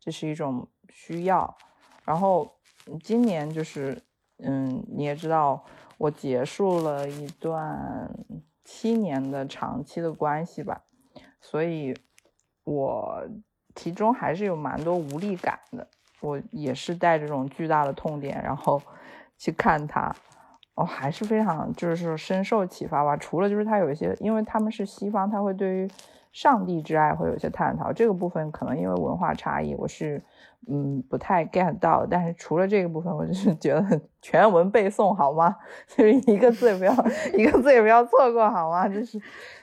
[0.00, 1.54] 这是一种需要。
[2.04, 2.50] 然后
[3.02, 4.02] 今年就是，
[4.38, 5.62] 嗯，你也知道，
[5.98, 8.10] 我结束了一段
[8.64, 10.84] 七年的长期的关系吧。”
[11.44, 11.94] 所以，
[12.64, 13.22] 我
[13.74, 15.86] 其中还是有蛮多无力感的。
[16.22, 18.80] 我也是带这种巨大的痛点，然后
[19.36, 20.10] 去看它，
[20.74, 23.14] 哦，还是非常就是深受启发吧。
[23.18, 25.88] 除了就是他有一些，因为他们是西方，他会对于
[26.34, 27.90] 上帝之爱会有一些探讨。
[27.90, 30.22] 这个部分可能因为文化差异，我是
[30.66, 32.04] 嗯不太 get 到。
[32.04, 35.56] 但是除了这个部分，我就是觉得 全文背诵好吗？
[35.88, 36.92] 就是一个字也不要，
[37.38, 38.86] 一个字也不要错过好吗？
[38.86, 39.18] 就是。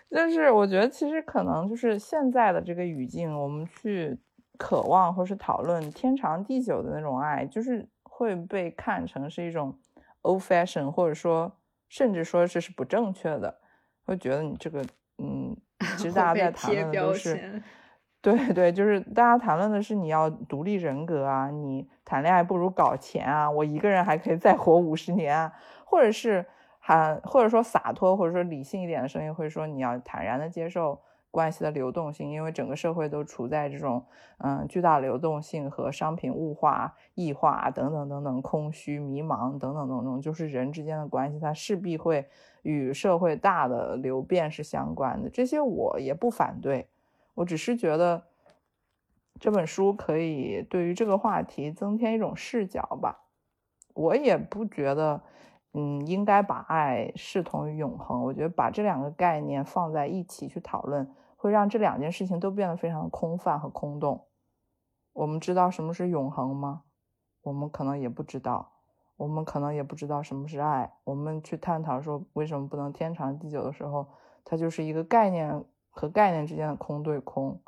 [0.10, 4.20] 就是我觉得，其实可能就是现在的这个语境，我们去
[4.58, 9.74] 渴望或是讨论天长地久的那种爱，就是会被看成是一种
[10.24, 11.50] old fashion，或者说
[11.88, 13.58] 甚至说这是不正确的。
[14.04, 14.84] 会觉得你这个，
[15.18, 15.56] 嗯，
[15.98, 17.62] 其实大家在谈论的都是，
[18.22, 25.54] 对对，就是大家谈论的是你要独立人格啊，你谈恋爱不如搞钱啊，我一个人还可以再活五十年啊，
[25.86, 26.46] 或者是。
[26.84, 31.00] 还或者说洒脱，或者说理性一点的声音会说，你要坦然的接受
[31.32, 34.06] 关系的流动性，因为整个社会都处在这种
[34.40, 42.28] 嗯巨大流动性和商品物化、异化等等等等，空虚、迷茫等等等等，就是人之间的关系，它势必会
[42.62, 45.30] 与社会大的流变是相关的。
[45.30, 46.88] 这些我也不反对，
[47.34, 48.24] 我只是觉得
[49.40, 53.22] 这本书可以对于这个话题增添一种视角吧。
[53.94, 55.22] 我也不觉得。
[55.74, 58.22] 嗯，应该把爱视同于永恒。
[58.24, 61.10] 我觉得把这两个概念放在一起去讨论，
[61.42, 64.28] 会让这两件事情都变得非常的空泛和空洞。
[65.12, 66.84] 我们知道什么是永恒吗？
[67.42, 68.74] 我们可能也不知道。
[69.18, 70.94] 我们可能也不知道什么是爱。
[71.04, 74.08] 我们去探讨说为什么不能天长地久的时候，
[74.46, 77.60] 它就是一个概念和概念之间的空对空。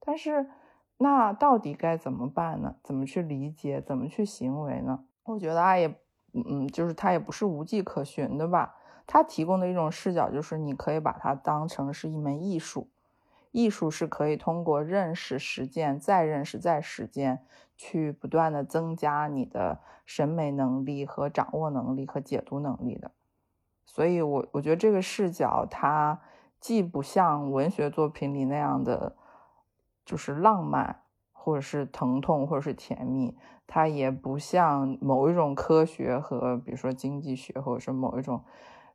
[0.00, 0.50] 但是，
[0.96, 2.74] 那到底该怎么办呢？
[2.82, 3.80] 怎么去理解？
[3.80, 5.04] 怎么去行为呢？
[5.22, 5.94] 我觉得爱也。
[6.34, 8.74] 嗯，就是它也不是无迹可寻的吧？
[9.06, 12.88] 它提供的一种视角，就是你可以把它当成是一门艺术，
[13.52, 17.46] 艺术是可以通过认识、实践、再认识、再实践，
[17.76, 23.12] 去不断的增加你的审美能力和掌握能力和解读能力的。
[23.86, 26.20] 所以，我我觉得这个视角，它
[26.58, 29.16] 既不像文学作品里那样的，
[30.04, 30.98] 就是浪漫。
[31.44, 33.36] 或者是疼痛，或者是甜蜜。
[33.66, 38.44] 它也不像某一种科学和比如说经济学，或者是某一种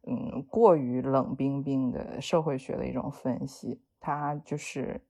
[0.03, 3.81] 嗯过于冷冰冰的社会学的一种分析。
[3.99, 5.01] 它就是，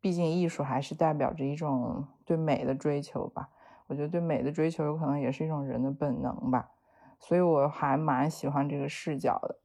[0.00, 3.48] 毕竟艺术还是代表着一种对美的追求吧。
[3.86, 6.70] 我觉得对美的追求有可能也是一种人的本能吧。
[7.18, 9.58] 所以我还蛮喜欢这个视角的。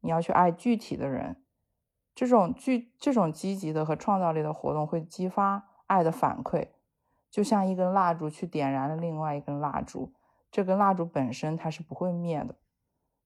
[0.00, 1.42] 你要去爱具体的人，
[2.14, 6.68] 这种具这种积极的和创造力的活动会激发爱的反馈。
[7.28, 10.14] 就像一根蜡烛去点燃了另外一根蜡烛，
[10.50, 12.54] 这根蜡烛本身它是不会灭的。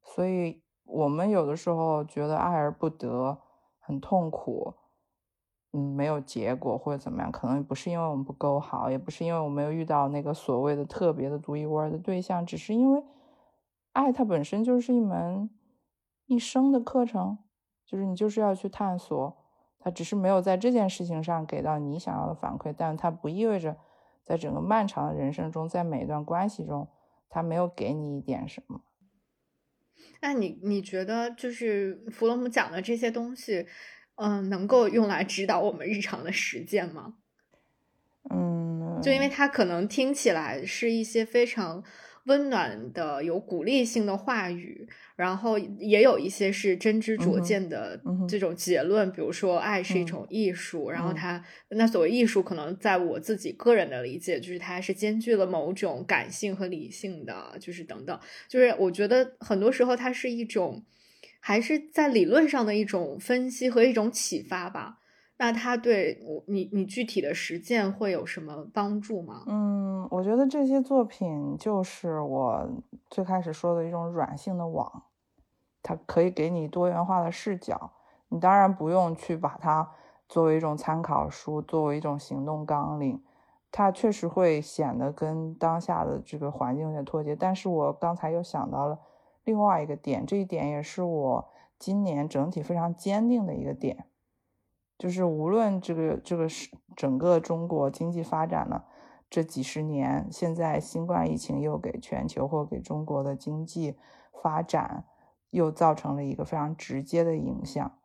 [0.02, 3.42] 所以，我们有的时候觉得爱而不得，
[3.78, 4.74] 很痛苦，
[5.72, 13.02] 嗯，没有结果或者怎么样，可能不是因为我们不够好，也不是因为我没有遇到那个所谓的特别的独一无二的对象，只是因为
[13.92, 15.48] 爱它本身就是一门
[16.26, 17.38] 一生的课程，
[17.86, 19.36] 就是你就是要去探索，
[19.78, 23.76] 它只是没有在这件事情上给到你想要的反馈，但它不意味着。
[24.22, 26.86] 在整个漫长的人生中，在每一段关系中，
[27.28, 28.82] 他没有给你一点什么。
[30.20, 33.66] 那你你觉得，就是弗洛姆讲的这些东西，
[34.20, 37.14] 嗯，能够用来指导我们日常的实践吗？
[38.30, 41.82] 嗯，就因为它可能听起来是一些非常。
[42.24, 47.98] 温暖的、有鼓励性的话语，然后也有一些是真知灼见的
[48.28, 60.84] 这种结论，比如说爱是一种艺术，然后它那所谓艺术，可能在我自己个人的理解，就是它是兼具了某种感性和理性的，就是等等，就是我觉得很多时候它是一种
[61.40, 64.98] 还是在理论上的一种分析和一种启发吧。
[65.38, 69.42] 那他对我你你具体的实践会有什么帮助吗？
[69.46, 72.70] 嗯，我觉得这些作品就是我
[73.08, 75.04] 最开始说的一种软性的网，
[75.82, 77.90] 它可以给你多元化的视角。
[78.28, 79.90] 你当然不用去把它
[80.28, 83.20] 作为一种参考书，作为一种行动纲领，
[83.72, 87.34] 它确实会显得跟当下的这个环境有点脱节。
[87.34, 88.98] 但是我刚才又想到了
[89.44, 94.06] 另外一个点，这一点也是我今年整体非常坚定的一个点。
[94.98, 98.86] 就是无论这个这个是整个中国经济发展了
[99.30, 103.96] 这几十年，现在新冠疫情又给全球或给中国的经济
[104.42, 105.06] 发展
[105.50, 107.98] 又造成了一个非常直接的影响。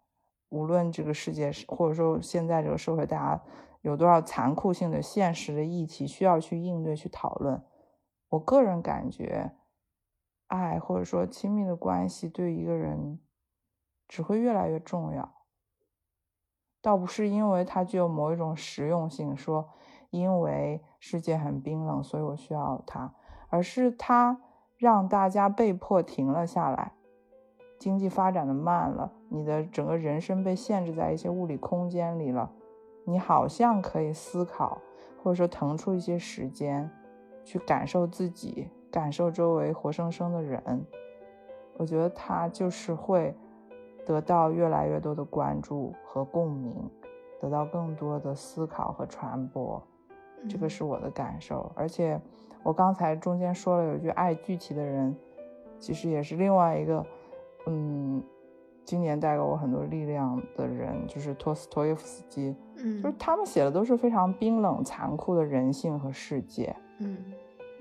[0.50, 3.44] 无论这个世界是或者说现在这个社会，大家
[3.82, 7.62] 有多少残酷性的现实的议题需要去应对去讨论，
[8.30, 9.52] 我个人感觉，
[10.48, 13.20] 爱或者说亲密的关系对一个人
[14.08, 15.34] 只会越来越重要。
[16.82, 19.70] 倒不是因为它具有某一种实用性，说
[20.12, 23.14] 因为世界很冰冷，所以我需要它，
[23.50, 24.40] 而是它
[24.78, 26.94] 让大家被迫停了下来，
[27.80, 32.52] 经济发展的慢了，你的整个人生被限制在一些物理空间里了，
[33.06, 34.80] 你好像可以思考，
[35.24, 36.92] 或者说腾出一些时间，
[37.44, 40.86] 去感受自己，感受周围活生生的人，
[41.76, 43.36] 我觉得他就是会。
[44.08, 46.76] 得到越来越多的关注和共鸣，
[47.42, 49.82] 得到更多的思考和传播，
[50.48, 51.72] 这个是我的感受。
[51.74, 52.22] 而且
[52.62, 55.18] 我刚才中间说了有句“爱具体的人”，
[55.82, 57.04] 其实也是另外一个，
[57.66, 58.22] 嗯，
[58.84, 62.56] 今年带给我很多力量的人，就是托斯托耶夫斯基。
[62.76, 66.76] 嗯，就是他们写的都是非常冰冷残酷的人性和世界。
[67.00, 67.18] 嗯，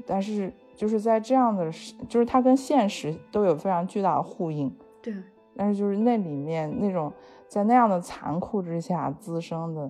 [0.06, 1.70] 但是就是在这样的，
[2.08, 4.74] 就是它跟现实都有非常巨大的呼应。
[5.02, 5.14] 对。
[5.56, 7.12] 但是就是那里面那种
[7.46, 9.88] 在那样的残酷之下滋生的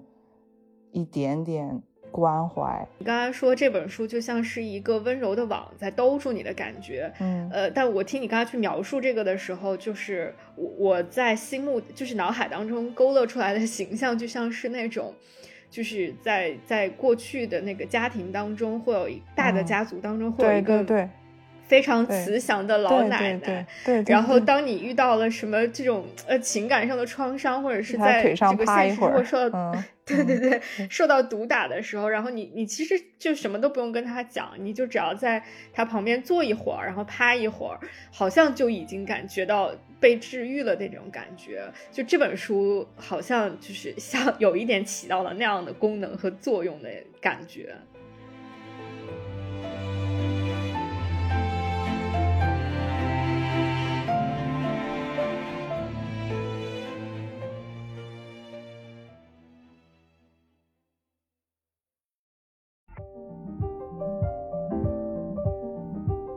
[0.93, 2.87] 一点点关怀。
[2.99, 15.15] 你刚才说这本书就像是一个温柔的网在兜住你的感觉，嗯，呃，但我听你刚才去描述这个的时候，就是我我在心目就是脑海当中勾勒出来的形象，就像是那种
[15.75, 21.09] 就是在在过去的那个家庭当中，会有大的家族当中会有一个对。
[21.67, 30.61] 非常慈祥的老奶奶，对，然后当你遇到了什么这种呃情感上的创伤，或者是在这个现实如果受到，对对对，
[30.91, 37.81] 受到毒打的时候，然后你你其实就什么都不用跟他讲，你就只要在他旁边坐一会儿，然后趴一会儿，
[38.13, 39.73] 好像就已经感觉到
[40.05, 41.67] 被治愈了那种感觉。
[41.91, 46.91] 就这本书好像就是像 有一点起到了那样的功能和作用的
[47.23, 47.75] 感觉。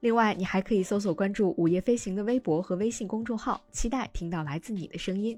[0.00, 5.36] 另外，你还可以搜索关注“午夜飞行”的微博和微信公众号，期待听到来自你的声音。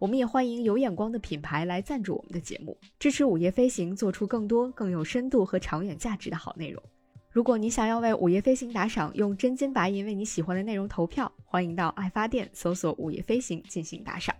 [0.00, 6.82] 我们也欢迎有眼光的品牌来赞助我们的节目，支持“午夜飞行”做出更多更有深度和长远价值的好内容。
[7.30, 14.34] 如果你想要为“午夜飞行”打赏，用真金白银为你喜欢的内容投票，欢迎到爱发电搜索“午夜飞行”进行打赏。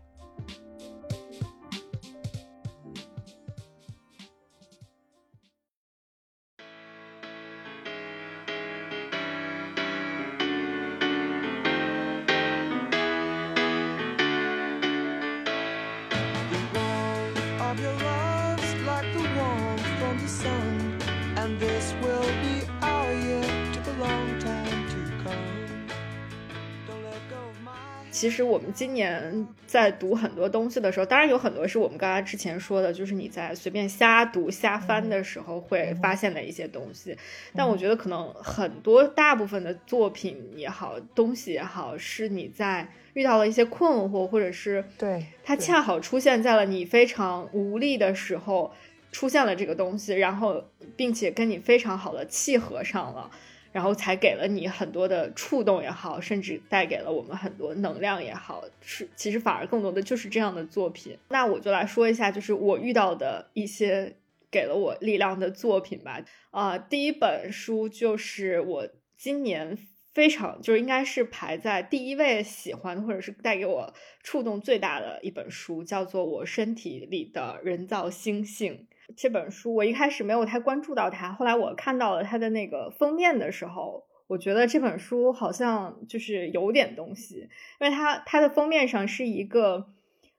[28.23, 37.19] 其实我们今年在读很多东西的时候，当然有很多是我们刚才之前说的，就是你在随便瞎读瞎翻的时候会发现的一些东西。
[37.53, 48.73] 但我觉得可能很多大部分的作品也好，东西也好，是你在遇到了一些困惑，或者是对它恰好出现在了你非常无力的时候
[49.11, 50.63] 出现了这个东西，然后
[50.95, 53.29] 并且跟你非常好的契合上了。
[53.73, 61.17] 然后才给了你很多的触动也好，甚至带给了我们很多能量也好，是其实反而更多的就是这样的作品。
[61.31, 64.15] 那我就来说一下，就是我遇到的一些
[64.51, 66.23] 给了我力量的作品吧。
[66.51, 69.79] 啊，第一本书就是我今年
[70.13, 78.87] 非常就是应该是排在第一位喜欢或者是带给我触动最大的一本书，叫做《我身体里的人造星星》。
[79.17, 87.49] 这本书我一开始没有太关注到它，后来我看到了它的那个封面的时候，我觉得这本书好像就是有点东西，
[87.81, 89.89] 因为它它的封面上是一个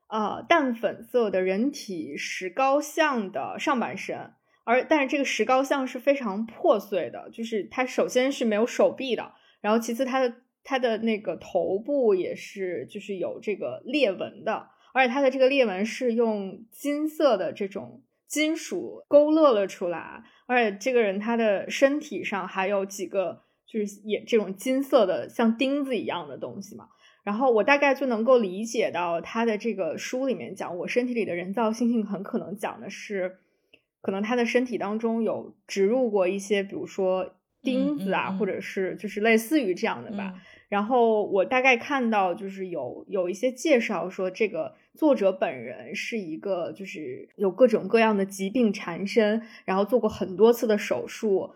[0.07, 4.31] 呃淡粉色的人体石膏像的上半身，
[4.63, 18.01] 而但是这个石膏像是非常破碎的，就是它首先是没有手臂的，然后其次它的它的那个头部也是就是有这个裂纹的，而且它的这个裂纹是用金色的这种。
[18.33, 26.87] 金属勾勒了出来，而且这个人他的身体上还有几个就是也这种金色的像钉子一样的东西嘛。
[27.23, 33.37] 然后我大概就能够理解到他的这个书里面讲我身体里的人造星星，很可能讲的是
[34.01, 40.33] 可能他的身体当中有植入过一些，比如说钉子啊，或者是就是类似于这样的吧。
[40.73, 44.73] 然后我大概看到就是有有一些介绍说这个。
[44.95, 51.49] 作者本人是一个，就是有各种各样的疾病缠身，然后做过很多次的手术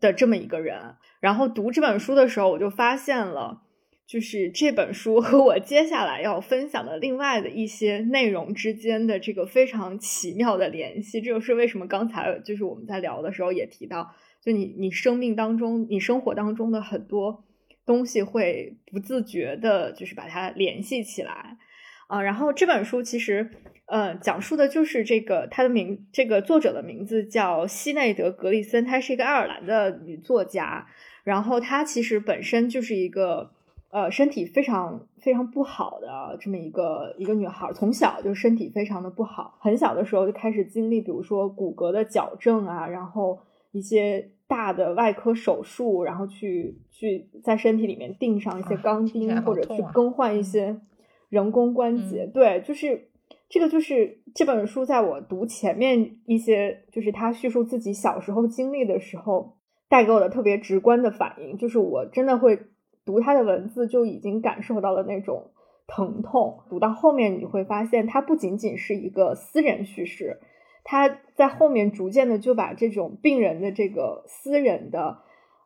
[0.00, 0.94] 的这么一个人。
[1.18, 3.62] 然后读这本书的时候，我就发现了，
[4.06, 11.20] 就是这本书和我接下来要分享的另外的一些内容之间的这个非常奇妙的联系。
[11.20, 17.42] 这就是为什么刚才就是我们在聊的时候也提到，就你你生命当中、你生活当中的很多
[17.86, 21.56] 东西会不自觉的，就是把它联系起来。
[22.08, 23.50] 啊，然后这本书其实，
[23.86, 30.86] 呃，讲述的就是这个，它的名，这个作者的名字叫西内德·格里森，她是一个爱尔兰的女作家。
[31.24, 33.50] 然后她其实本身就是一个，
[33.90, 43.40] 呃，身体非常非常不好的这么一个一个女孩，从小就身体非常的不好，很小的时候就开始经历，比如说骨骼的矫正啊，然后
[43.72, 50.80] 一些大的外科手术，然后去去在身体里面钉上一些钢钉，或者去更换一些。
[51.28, 53.08] 人工关节，对，就是
[53.48, 59.56] 这个，就是这本书，在我读前面一些，就是他叙述自己小时候经历的时候，
[59.88, 62.56] 带给我的特别直观的反应，就是我真的会
[63.04, 65.50] 读他的文字，就已经感受到了那种
[65.88, 66.60] 疼痛。
[66.70, 70.38] 读到后面，你会发现，它不仅仅是一个私人叙事，
[70.86, 75.18] 他在后面逐渐的就把这种病人的这个私人的。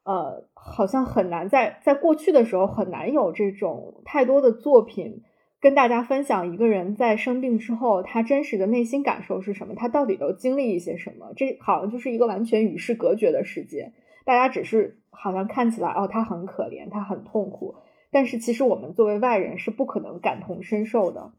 [0.03, 5.23] 呃，好像很难在在过去的时候很难有这种太多的作品。
[5.61, 9.75] 跟大家分享一个人在生病之后，他真实的内心感受是什么？
[9.77, 11.35] 他到底都经历一些什么？
[11.37, 13.93] 这好像就是一个完全与世隔绝的世界。
[14.25, 17.75] 大家只是好像看起来哦，他很可怜，他很痛苦，
[18.11, 21.33] 但是其实我们作为外人是不可能感同身受的。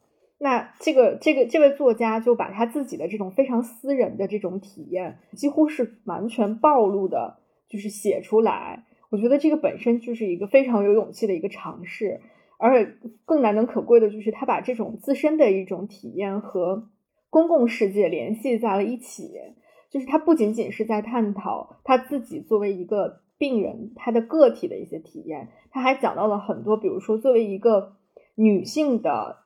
[0.43, 7.37] 那这个这个这位作家就把他自己的这种非常私人的这种体验，几乎是完全暴露的，
[7.69, 8.83] 就是写出来。
[9.11, 12.21] 我觉得这个本身就是一个非常有勇气的一个尝试。
[12.57, 12.91] 而且
[13.25, 16.89] 更难能可贵的就是，他把这种自身的一种体验和
[17.29, 19.31] 公共世界联系在了一起。
[19.91, 27.93] 就是他不仅仅是在探讨他自己作为一个病人他的个体的一些体验，他还讲到了很多，比如说作为一个
[28.35, 29.40] 女性的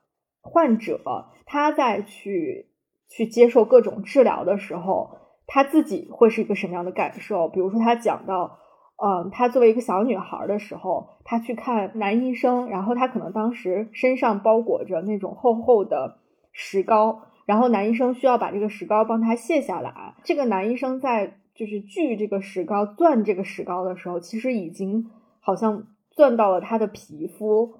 [0.45, 1.01] 患者，
[1.45, 2.67] 他在去
[3.09, 5.17] 去接受各种治疗的时候，
[5.47, 7.49] 他自己会是一个什么样的感受？
[7.49, 8.59] 比如说，他讲到，
[9.03, 16.19] 嗯，她作为一个小女孩的时候，她去看男医生，然后她可能当时身上包裹着那种厚厚的
[16.51, 17.23] 石膏。
[17.45, 20.15] 然后男医生需要把这个石膏帮他卸下来。
[20.23, 27.75] 这个男医生在就是锯这个石膏、钻这个石膏的时候，其实已经好像钻到了他的皮肤，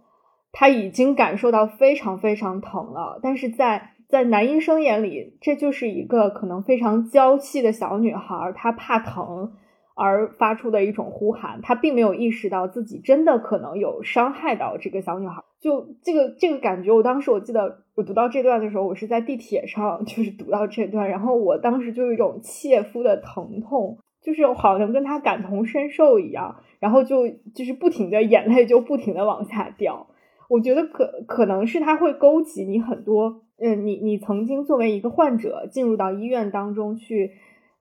[0.57, 3.19] 他已经感受到非常非常疼了。
[3.21, 9.51] 但是在在男医生眼里，这就是一个可能非常娇气的小女孩，她怕疼。
[9.97, 15.41] 而发出的一种呼喊，她并没有意识到自己真的可能有伤害到这个小女孩。
[15.61, 30.07] 就这个这个感觉，我当时我记得我读到这段的时候，我是在地铁上， 就是读到这段，然后我当时就有一种切肤的疼痛，就是好像跟她感同身受一样，然后就就是不停的眼泪就不停的往下掉。
[30.55, 37.33] 我觉得可可能是他会勾起你很多，嗯，你你曾经作为一个患者进入到医院当中去。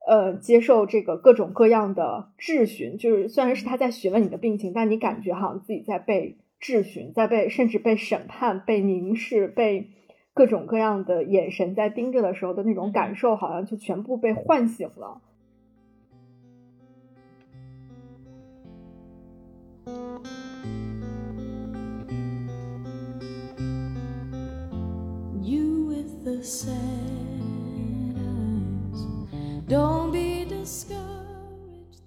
[0.06, 9.88] 呃，接受这个各种各样的质询，就是虽然是他在询问你的病情，但你感觉好像自己在被质询，在被甚至被审判、被凝视、被
[10.34, 15.22] 各种各样的眼神在盯着的时候的那种感受，好像就全部被唤醒了。
[26.24, 26.74] The same。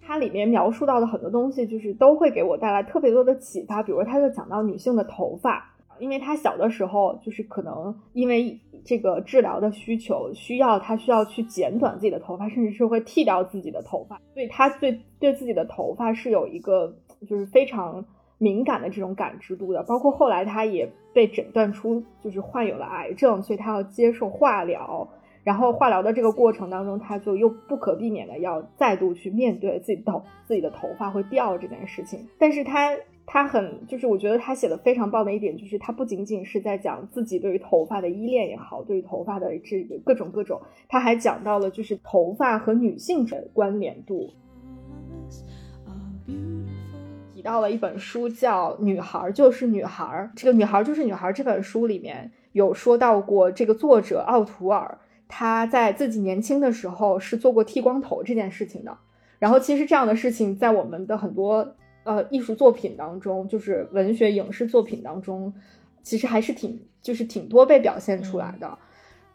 [0.01, 3.84] 它里面描述到的很多东西，就是都会给我带来特别多的启发。
[3.84, 16.95] 比如，他就讲到女性的头发，因为她小的时候，就是可能因为这个治疗的需求，需要她需要去剪短自己的头发，甚至是会剃掉自己的头发，所以她对对自己的头发是有一个
[17.28, 18.05] 就是非常
[18.38, 19.84] 敏感的这种感知度的。
[19.84, 25.08] 包括后来他也被诊断出就是患有了癌症，所以他要接受化疗。
[25.44, 32.28] 然后化疗的这个过程当中，他就又不可避免的要再度去面对自己头自己的头发会掉这件事情。
[32.38, 32.94] 但是他
[33.26, 40.60] 他很就是我觉得他写的非常棒的一点就是，他不仅仅是在讲自己对于头发的依恋也好，对于头发的这个各种各种，
[40.90, 44.30] 他还讲到了就是头发和女性的关联度。
[47.48, 54.98] 提到了一本书叫《女孩就是女孩》，这个《女孩就是女孩》这本书里面有说到过这个作者奥图尔。
[55.30, 58.98] 他在自己年轻的时候是做过剃光头这件事情的，
[59.39, 65.54] 然后其实这样的事情在我们的很多呃艺术作品当中，就是文学影视作品当中，
[66.04, 68.78] 其实还是挺就是挺多被表现出来的，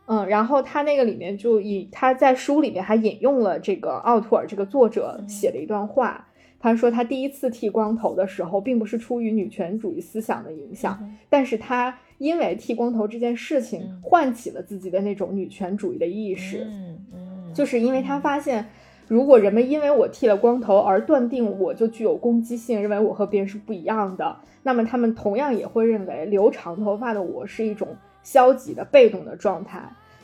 [0.05, 6.29] 嗯，然后他那个里面就以他在书里面还引用了这个奥图尔这个作者写的一段话。
[6.63, 10.97] 他说，他第一次剃光头的时候，并不是出于女权主义思想的影响，
[11.29, 16.65] 但是他因为剃光头这件事情，唤起了自己的那种女权主义的意识。
[16.71, 18.65] 嗯嗯，就是因为他发现，
[19.09, 27.89] 如果人们因为我剃了光头而断定我就具有攻击性，认为我和别人是不一样的，那么他们同样也会认为留长头发的我是一种
[28.23, 29.83] 消极的、被动的状态。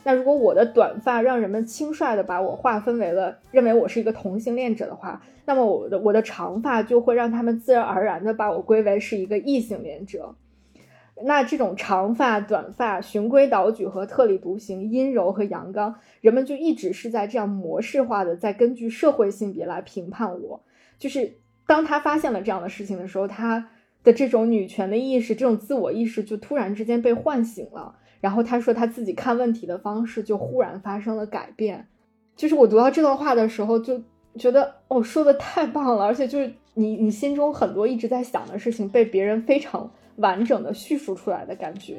[0.09, 10.33] 那如果我的短发让人们轻率的把我划分为了认为我是一个同性恋者的话，那么我的我的长发就会让他们自然而然的把我归为是一个异性恋者。
[11.23, 20.63] 那这种长发、短发、循规蹈矩和特立独行、阴柔和阳刚，人们就一直是在这样模式化的在根据社会性别来评判我。
[20.97, 21.35] 就是
[21.67, 23.69] 当他发现了这样的事情的时候，他
[24.03, 27.97] 的这种女权的意识、这种自我意识就突然之间被唤醒了。
[28.21, 31.87] 然后他说他自己看问题的方式就忽然发生了改变，
[32.35, 34.01] 就是我读到这段话的时候就
[34.37, 41.97] 觉得哦说的太棒了，而且就是你你心中很多一直在想的事情被别人非常完整的叙述出来的感觉。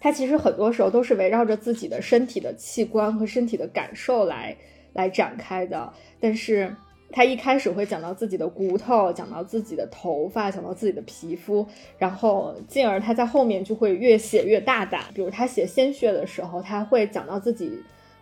[0.00, 4.56] 他其实很多时候都是围绕着自己的身体的器官和身体的感受来
[4.92, 6.74] 来展开的，但是。
[7.14, 11.64] 他一开始会讲到自己的骨头，讲到自己的头发，讲到自己的皮肤，
[11.96, 15.00] 然后进而他在后面就会越写越大胆。
[15.14, 17.70] 比如他写鲜血的时候，他会讲到自己，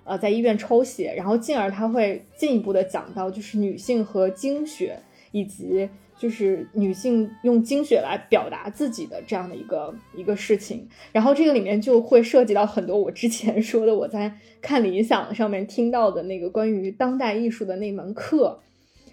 [0.04, 4.98] 呃，在医院抽血，然后进而他会进一步的讲到就是女性和经血，
[5.30, 5.88] 以及
[6.18, 10.86] 就是女性用经血来表达自己的这样的一个一个事情。
[11.12, 18.60] 然后这个里面就会涉及到很多我之前 说的我在看理想上面听到的那个关于当代艺术的那门课。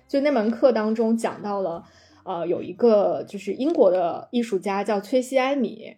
[0.10, 1.84] 就那门课当中讲到了，
[2.24, 5.96] 呃，有一个就是英国的艺术家叫崔西埃米，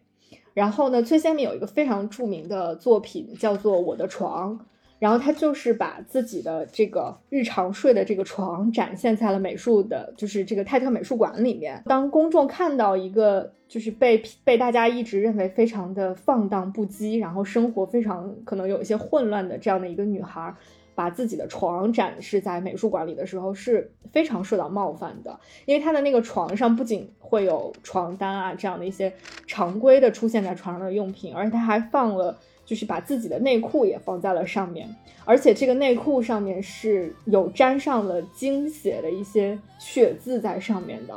[0.53, 4.59] 然后呢，崔西埃米有一个非常著名的作品叫做《我的床》，
[4.99, 11.81] 然后他就是把自己的这个日常睡的这个床展现在了美术的，就是这个泰特美术馆里面。
[11.85, 20.53] 当公众看到一个就是被被大家一直认为非常的放荡不羁，然后生活非常可能有一些混乱的这样的一个女孩，
[20.95, 25.39] 把自己的床展示在美术馆里的时候，是非常受到冒犯的。
[25.65, 29.13] 因为他的那个床上不仅会有床单啊这样的一些
[29.47, 32.37] 常规的出现在床上的用品，而且他还放了。
[32.63, 34.87] 就是把自己的内裤也放在了上面，
[35.25, 41.13] 而且这个内裤上面是有沾上了精血的一些血渍在上面的，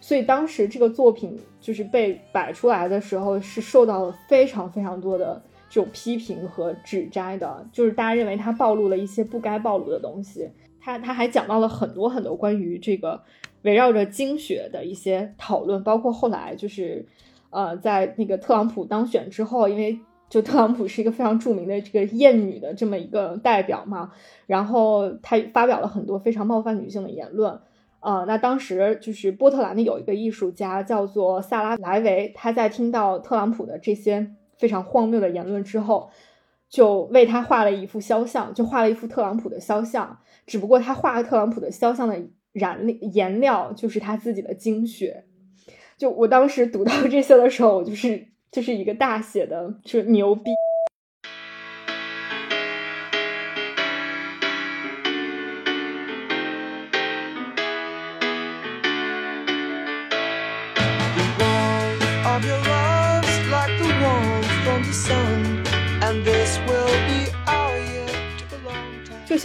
[0.00, 5.42] 所以当时这个作品就是被摆出来的时候，是受到了非常非常多的
[5.74, 10.48] 这种批评和指摘的，就是大家认为他暴露了一些不该暴露的东西。
[10.80, 13.20] 他他还讲到了很多很多关于这个
[13.62, 17.04] 围绕着经血的一些讨论，包括后来就是
[17.50, 19.98] 呃，在那个特朗普当选之后，因为。
[20.30, 24.10] 就特朗普是一个非常著名的这个艳女的这么一个代表嘛，
[24.46, 27.60] 然后他发表了很多非常冒犯女性的言论，
[28.00, 36.10] 呃，那当时就是波特兰的有一个艺术家叫做萨拉莱维，他在听到特朗普的这些非常荒谬的言论之后，
[36.68, 42.20] 就为他画了一幅肖像，就画了一幅特朗普的肖像，只不过他画特朗普的肖像的
[42.52, 45.24] 燃料颜料就是他自己的精血，
[45.96, 48.28] 就我当时读到这些的时候，我就是。
[48.54, 50.52] 就是一个大写的，就是牛逼。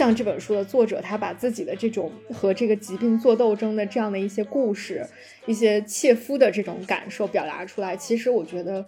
[0.00, 5.06] 像这本书的作者，他把自己的这种和这个疾病做斗争的这样的一些故事，
[5.44, 7.94] 一些切肤的这种感受表达出来。
[7.94, 8.86] 其实我觉得。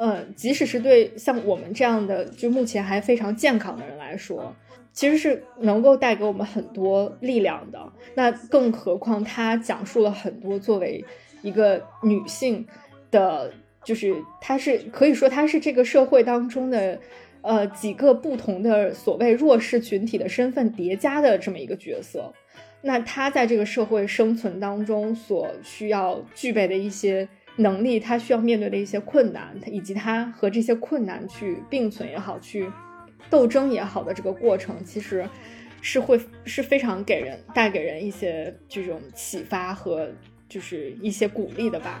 [0.00, 4.54] 嗯，即使是对像我们这样的就目前还非常健康的人来说，
[4.92, 7.92] 其实是能够带给我们很多力量的。
[8.14, 11.04] 那更何况他讲述了很多作为
[11.42, 12.64] 一个女性
[13.10, 16.96] 的，就是她是可以说她是这个社会当中的，
[17.42, 22.32] 呃几个不同的所谓弱势群体的身份叠加的这么一个角色。
[22.82, 27.28] 那他在这个社会生存当中所需要具备的一些。
[27.60, 32.70] 能力，他需要面对的一些困难，以及他和这些困难去并存也好，去
[33.28, 35.28] 斗争也好的这个过程，其实
[35.80, 40.08] 是会是非常给人带给人一些这种启发和
[40.48, 42.00] 就是一些鼓励的吧。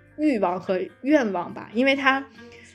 [0.21, 1.69] 欲望和愿望吧。
[1.73, 2.25] 因为他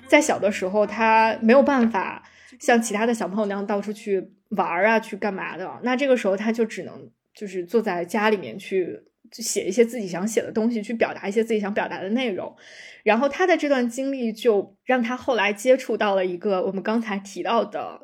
[0.06, 2.22] 在小的时候，他没有办法
[2.60, 7.10] 像其他的小朋友那样到处去玩啊，去干嘛的，那这个时候他就只能。
[7.38, 8.98] 就是坐在家里面去
[9.30, 12.56] 写一些自己想写的东西，去表达一些自己想表达的内容。
[13.04, 18.00] 然后他的这段经历就让他后来接触到了一个我们刚才提到的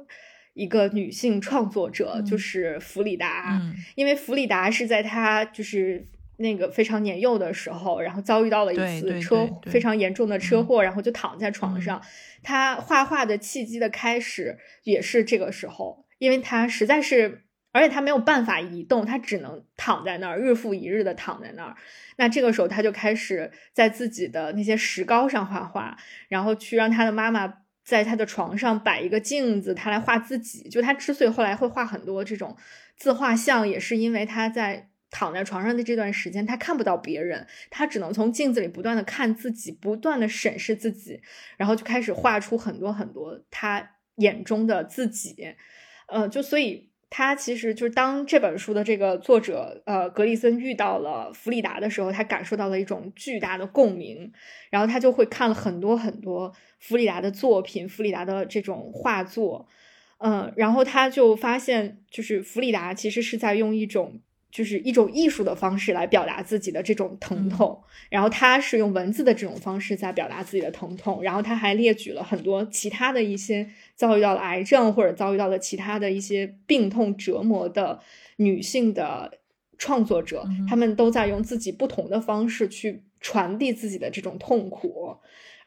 [0.52, 3.58] 一个女性创作者，就是弗里达。
[3.94, 6.06] 因为弗里达是在他就是
[6.42, 12.02] 那个非常年幼的时候，然后遭遇到了一次车非常严重的车祸，然后就躺在床上。
[12.42, 17.44] 他画画的契机的开始也是这个时候，因为他实在是。
[17.74, 21.74] 而且他没有办法移动，他只能躺在那儿，日复一日的躺在那儿。
[22.16, 25.96] 那这个时候，他就开始在自己的那些石膏上画画，
[26.28, 27.50] 然后去让他的妈妈
[27.82, 30.68] 在他的床上摆一个镜子，他来画自己。
[30.68, 32.54] 就他之所以后来会画很多这种
[32.98, 41.20] 自画像，也是因为他在躺在床上的这段时间，他看不到别人，他只能从镜子里不断的看自己，不断的审视自己，
[41.56, 45.54] 然后就开始画出很多很多他眼中的自己。
[46.08, 46.90] 呃，就所以。
[47.14, 54.32] 他其实就是当这本书的这个作者，呃，格里森遇到了弗里达的时候，他感受到了一种巨大的共鸣，
[54.70, 59.68] 然后他就会看了很多很多弗里达的作品，弗里达的这种画作，
[60.20, 64.18] 嗯，然后他就发现，就是弗里达其实是在用一种。
[64.52, 77.98] 就是一种艺术的方式来表达自己的这种疼痛，然后他是用文字的这种方式在表达自己的疼痛，然后他还列举了很多其他的一些遭遇到了癌症或者遭遇到了其他的一些病痛折磨的
[78.36, 79.38] 女性的
[79.78, 85.16] 创作者，他们都在用自己不同的方式去传递自己的这种痛苦。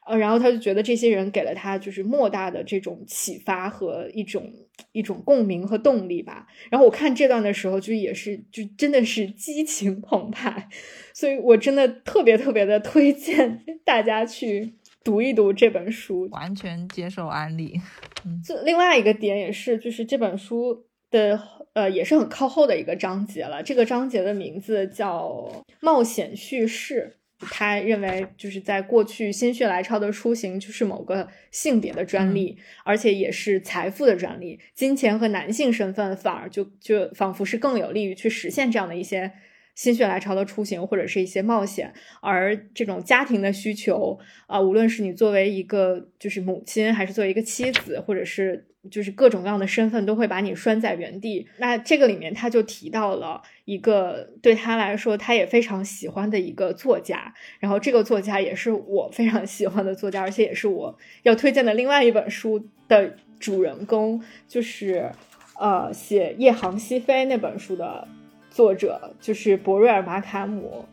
[0.06, 4.54] 呃，然后他就觉得这些人给了他就是莫大的这种启发和一种
[4.92, 6.48] 一种共鸣和动力吧。
[6.70, 10.70] 然后我看这段的时候，就也是就真的是激情澎湃，
[11.14, 17.82] 所以我真的特别特别的推荐 大家去读一读这本书，完全接受安利。
[18.24, 21.42] 嗯这另外一个点也是，就是这本书的
[21.74, 23.64] 呃也是很靠后的一个章节了。
[23.64, 25.50] 这个章节的名字叫
[25.80, 27.16] 《冒险叙事》。
[27.52, 34.60] 他认为，就是在过去心血来潮的出行就是某个性别的专利，而且也是财富的专利。
[34.74, 39.32] 金钱和男性身份反而就就仿佛是更有利于去实现这样的一些
[39.76, 41.94] 心血来潮的出行或者是一些冒险。
[42.22, 44.18] 而这种家庭的需求
[44.48, 48.66] 啊，无论是你作为一个就是母亲，还是作为一个妻子，或者是。
[48.92, 51.48] 就是各种各样的身份都会把你拴在原地。
[51.58, 65.12] 那这个里面他就提到了一个对他来说他也非常喜欢的一个作家，然后这个作家也是我非常喜欢的作家，而且也是我要推荐的另外一本书的主人公，就是
[65.60, 68.08] 呃写《夜航西飞》那本书的
[68.56, 70.86] 作者，就是博瑞尔·马卡姆。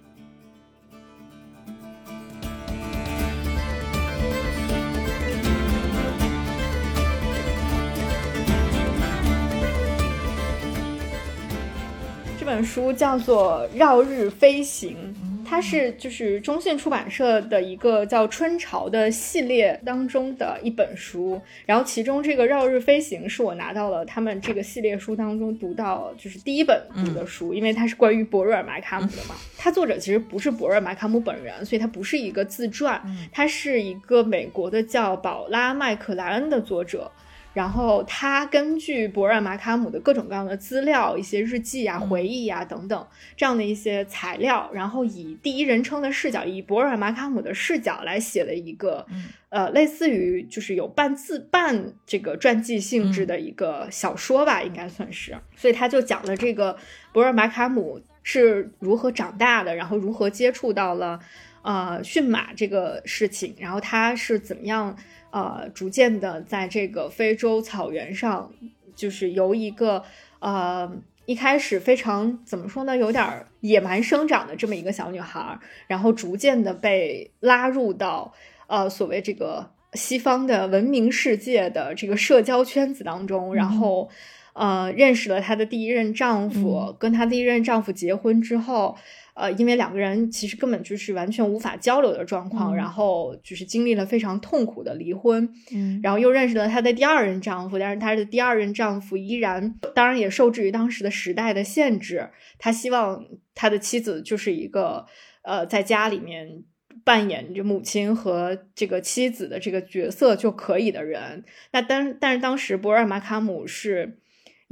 [12.36, 15.11] 这本书叫做《绕日飞行》，
[15.52, 21.38] 它是就是中信出版社的一个叫《春潮》的系列当中的一本书。
[21.66, 29.34] 然后其中这个《绕日飞行》是我拿到了他们这个系列书当中读到就是第一本读的书，因为它是关于博瑞尔·马卡姆的嘛。
[29.58, 32.98] 它作者其实不是博瑞尔·马卡姆本人，所以它不是一个自传，
[33.30, 37.12] 它是一个美国的叫宝拉·麦克莱恩的作者。
[37.52, 49.06] 然后他根据博尔马卡姆的各种各样的资料、一些日记啊、回忆啊等等这样的一些材料，然后以第一人称的视角，以博尔马卡姆的视角来写了一个，
[49.50, 55.36] 呃，类似于就是有半自半这个传记性质的一个小说吧，应该算是。
[55.54, 56.76] 所以他就讲了这个
[57.12, 61.20] 博尔马卡姆是如何长大的，然后如何接触到了
[61.62, 64.96] 呃驯马这个事情，然后他是怎么样。
[65.34, 68.52] 呃，逐渐的在这个非洲草原上，
[68.94, 70.04] 就是由一个
[70.40, 70.92] 呃
[71.24, 78.34] 一开始非常怎么说呢，有点野蛮生长的这么一个小女孩，然后逐渐的被拉入到
[78.66, 84.10] 呃所谓这个西方的文明世界的这个社交圈子当中，然后
[84.52, 88.98] 呃认识了她的第一任丈夫，跟她第一任丈夫结婚之后。
[89.42, 105.06] 呃，因为两个人其实根本就是完全无法交流的状况，然后就是经历了非常痛苦的离婚，嗯，然后又认识了她的第二任丈夫，但是她的第二任丈夫依然，当然也受制于当时的时代的限制，他希望他的妻子就是一个
[105.42, 106.62] 呃，在家里面
[107.04, 111.42] 扮演着母亲和这个妻子的这个角色就可以的人。
[111.72, 114.18] 那当但是当时博尔马卡姆是。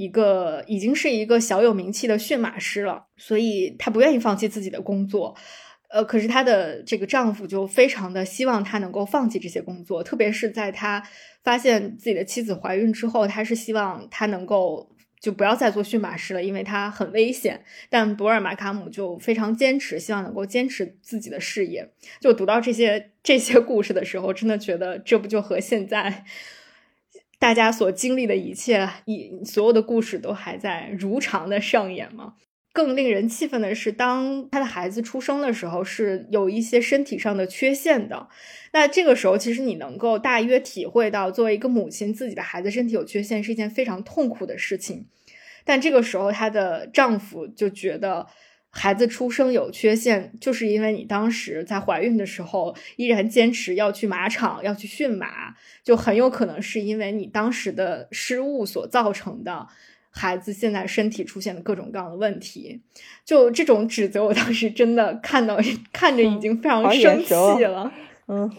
[0.03, 5.35] 一个已经是一个小有名气的驯马师了，所以她不愿意放弃自己的工作，
[5.89, 11.03] 呃，可是她的这个丈夫就非常的希望她能够放弃这些工作，特别是在她
[11.43, 14.89] 发现自己的妻子怀孕之后，他是希望她能够
[15.19, 17.63] 就不要再做驯马师了，因为她很危险。
[17.91, 21.87] 但博尔马卡姆就非常坚持，希望能够坚持自己的事业。
[22.19, 26.25] 就读到这些这些故事的时候，真的觉得这不就和现在。
[27.41, 32.35] 大家所经历的一切，以所有的故事都还在如常的上演吗？
[32.71, 38.27] 更令人气愤的是，当他的孩子出生的时候，是有一些身体上的缺陷的。
[38.73, 45.07] 那这个时候，其实你能够大约体会到，作为一个母亲，自己的孩子身体有缺陷是一件非常痛苦的事情。
[45.65, 48.27] 但这个时候，她的丈夫就觉得。
[48.73, 55.53] 孩子出生有缺陷，就是因为你当时在怀孕的时候依然坚持要去马场要去驯马，
[55.83, 59.67] 就很有可能是因为你当时的失误所造成的，
[60.09, 62.81] 孩子现在身体出现的各种各样的问题。
[63.25, 65.59] 就这种指责，我当时真的看到
[65.91, 67.33] 看着已经非常生气
[67.65, 67.91] 了。
[68.27, 68.49] 嗯，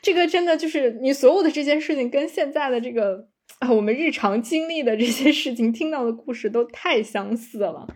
[0.00, 3.26] 这个真的就是你所有的这件事情跟现在的这个
[3.68, 7.88] 我们日常经历的这些事情听到的故事都太相似了。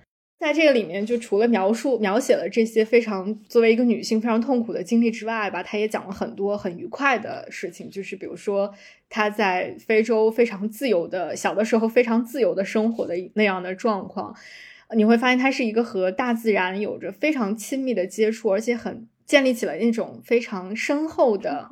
[0.45, 8.71] 在这个里面，就除了描述描写了这些非常作为一个女性非常痛苦的经历之外吧，她也讲了很多很愉快的事情，就是比如说
[9.09, 14.37] 她在非洲非常自由的小的时候非常自由的生活的那样的状况，
[14.95, 21.67] 你会发现她是一个和大自然有着非常亲密的接触，而且很建立起了那种非常深厚的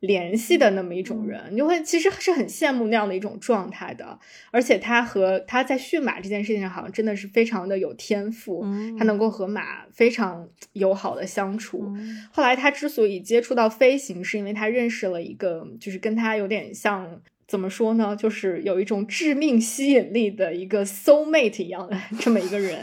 [0.00, 4.18] 联系的那么一种人，你就会其实是很羡慕那样的一种状态的。
[4.50, 8.64] 而且他和他在驯马这件事情上，好像真的是非常的有天赋，
[8.98, 11.92] 他能够和马非常友好的相处。
[12.30, 17.20] 后来他之所以接触到飞行，是因为他认识了一个，就是跟他有点像。
[17.48, 18.14] 怎么说呢？
[18.14, 22.78] 就是有一种致命吸引力的一个 soul mate 一样的 这么一个人，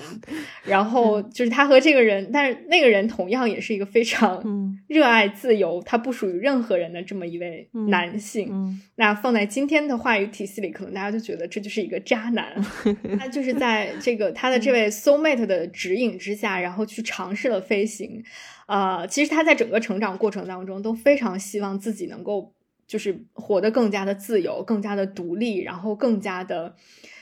[0.66, 4.44] 然后就是他和这个人，但是那个人同样也是一个非常
[4.88, 8.82] 热爱自由，他不属于任何人的这么一位男性。
[8.96, 12.60] 那放在今天的话语体系里，可能大家就觉得这就是一个渣男。
[13.20, 18.24] 他就是在这个他的这位 soul mate 的指引之下，然后去尝试了飞行。
[18.66, 22.52] 呃，其实他在整个成长过程当中都非常希望自己能够。
[22.88, 26.76] 就是活得更加的自由，更加的独立，然后更加的，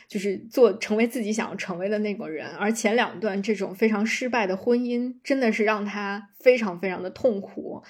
[0.07, 2.47] 就是做成为自己想要成为的那个人。
[2.55, 7.81] 而前两段这种非常失败的婚姻，真的是让他非常非常的痛苦。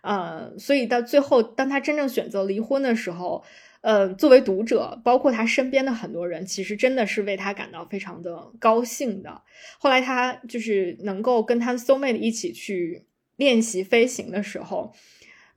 [0.00, 3.44] 呃，所以到最后，当他真正选择离婚的时候，
[3.82, 9.42] 呃，作为读者，包括他身边的很多人，其实真的是为他感到非常的高兴的。
[9.78, 13.04] 后来他就是能够跟他的 soulmate 一起去
[13.36, 14.94] 练习飞行的时候。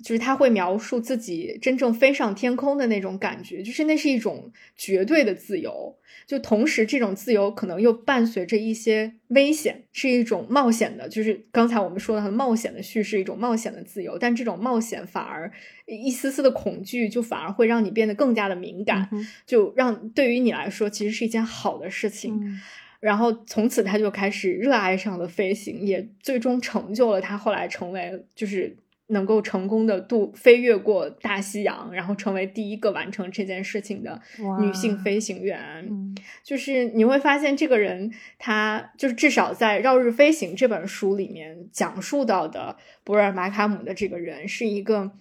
[0.04, 5.96] 就是他会描述自己真正飞上天空的那种感觉，就是那是一种绝对的自由，
[6.26, 11.08] 就同时这种自由可能又伴随着一些危险，是一种冒险的。
[11.08, 15.52] 就是刚才我们说的冒险的叙事，一种冒险的自由，但这种冒险反而
[15.86, 19.10] 一丝丝的恐惧，就反而会让你变得更加的敏感，
[19.46, 22.60] 就让对于你来说其实是一件好的事情。
[23.00, 28.76] 然后从此他就开始热爱上了飞行，也最终成就了他后来成为就是。
[29.12, 34.22] 能够成功的渡飞越过大西洋，然后成为第一个完成这件事情的
[34.60, 45.12] 女性飞行员，就是你会发现这个人，他就是至少在《绕日飞行》这本书里面讲述到的博尔马卡姆的这个人，是一个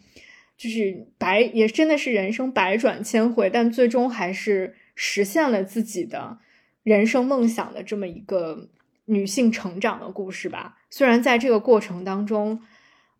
[0.57, 6.39] 就是百也真的是人生百转千回，但最终还是实现了自己的
[6.85, 8.69] 人生梦想的这么一个
[9.07, 10.79] 女性成长的故事吧。
[10.89, 12.63] 虽然在这个过程当中。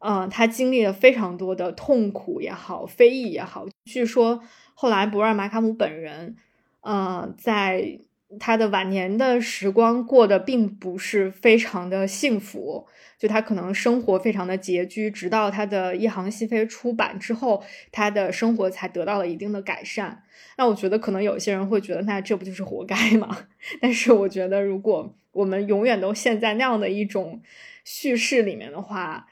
[0.01, 3.67] 嗯，他经历了非常多的痛苦也好，非议也好。
[3.85, 4.43] 据说
[4.75, 6.37] 后来博尔马卡姆本人，
[6.81, 7.99] 呃，在
[8.39, 12.87] 他的晚年的时光过得并不是非常的幸福，
[13.19, 15.11] 就他可能生活非常的拮据。
[15.11, 20.23] 直到他的一行西飞出版之后，他的生活才得到了一定的改善。
[20.57, 23.37] 那我觉得可能有些人会觉得，那这不就是活该吗？
[23.83, 27.43] 但是我觉得，如果我们永远都陷在那样的一种
[27.85, 29.27] 叙事里面的话，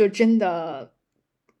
[0.00, 0.94] 就真的，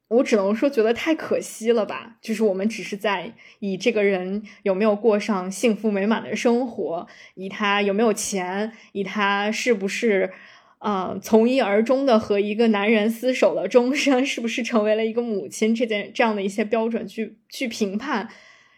[0.08, 2.16] 我只能说觉得太可惜了吧。
[2.22, 10.32] 就是我们只是在以这个人有没有过上幸福美满的生活，以他有没有钱，以他是不是
[10.78, 18.26] 啊从一而终的和一个男人厮守了终生，是不是成为了一个母亲这件这样的一些标准去去评判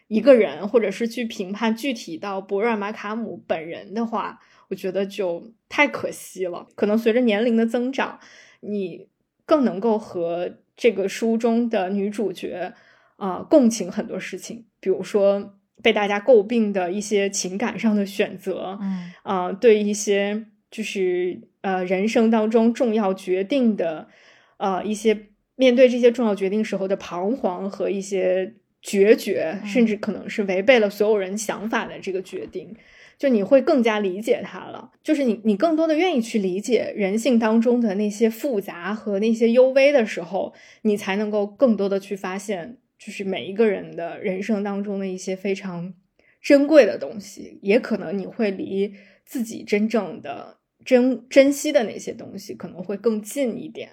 [0.08, 4.40] 一个人，或者是去评判具体到博尔马卡姆本人的话，
[4.70, 6.66] 我觉得就太可惜了。
[6.74, 8.18] 可能随着年龄的增长，
[8.58, 9.11] 你。
[9.52, 12.72] 更能够和这个书中的女主角
[13.16, 19.12] 啊共情很多事情，比如说被大家诟病的一些情感上的选择，嗯。
[19.22, 24.08] 啊，对一些就是呃人生当中重要决定的
[24.56, 32.74] 呃一些面对这些重要决定时候的彷徨和一些决绝，甚至可能是违背了所有人想法的这个决定。
[33.22, 40.52] 就你会更加理解他了，就是你你更多的愿意去理解人性当中的那些复杂和那些幽微的时候，
[40.82, 45.94] 你才能够更多的去发现，就是每一个人的人生当中的一些非常
[46.40, 48.92] 珍贵的东西，也可能你会离
[49.24, 53.88] 自己真正的珍珍惜的那些东西可能会更近一点。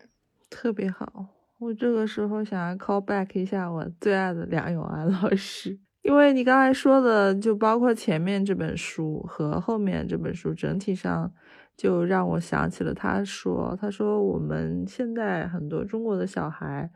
[0.50, 1.28] 特别好，
[1.60, 5.78] 我这个时候想要 call back 一下我最爱的梁永安老师。
[6.02, 11.34] 因为你刚才说的，就包括前面这本书和后面这本书，整体上
[11.76, 16.90] 就让我想起了他说：“他说我们现在很多中国的小孩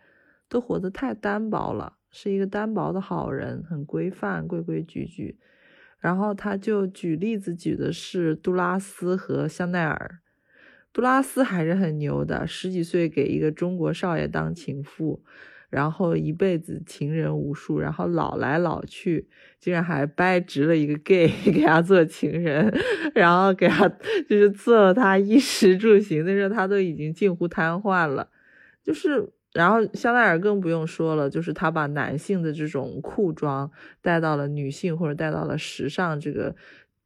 [0.48, 5.38] 都活得太单薄了，是一个单薄的好人，很规范，规规矩矩。”
[6.00, 10.20] 然后他就举例子，举的是杜拉斯和香奈儿。
[10.92, 15.24] 杜拉斯还是很牛的，十几岁给一个中国少爷当情妇。
[15.74, 19.28] 然后一辈子情人无数，然后老来老去，
[19.60, 22.72] 竟然还掰直了一个 gay 给他做情人，
[23.16, 23.90] 然后给他
[24.30, 28.30] 就是伺候他衣食住行，那时候他都已经近乎瘫痪了。
[28.84, 36.56] 就是，然后香奈儿更不用说了，就是他把男性的这种裤装带到了女性或者带到了时尚这个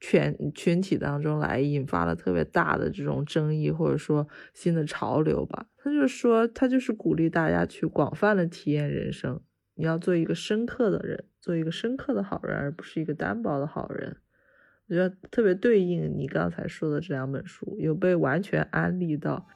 [0.01, 5.67] 群群体当中来，引发了特别大的这种争议，或者说新的潮流吧。
[5.87, 9.39] 他就说，他就是鼓励大家去广泛的体验人生，
[9.75, 14.17] 你要做一个深刻的人，做一个深刻的好人，而不是一个单薄的好人。
[14.89, 19.47] 我觉得特别对应你刚才说的这两本书，有被完全安利到。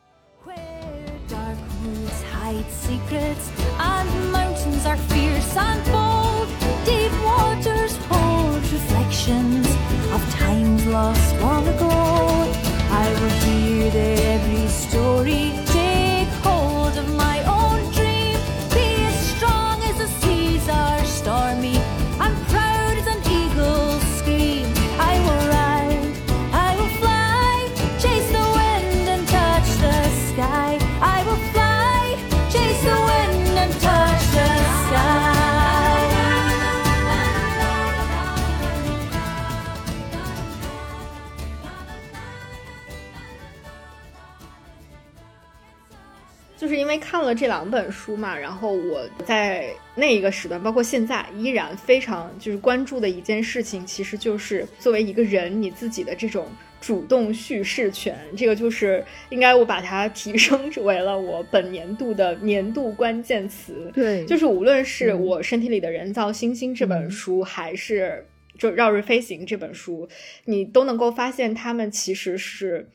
[47.11, 56.47] 看了这两本书嘛，然后我在那一个时段，包括现在，依然非常就是关注的一件事情，其实就是作为一个人，你自己的这种
[56.79, 63.91] 主动叙事权，这个就是应该我把它提升为了我本年度的年度关键词。
[63.93, 68.25] 对，就是无论是我身体里的人造星星这本书，还是
[68.57, 70.07] 就绕日飞行这本书，
[70.45, 72.87] 你都能够发现，他们其实是，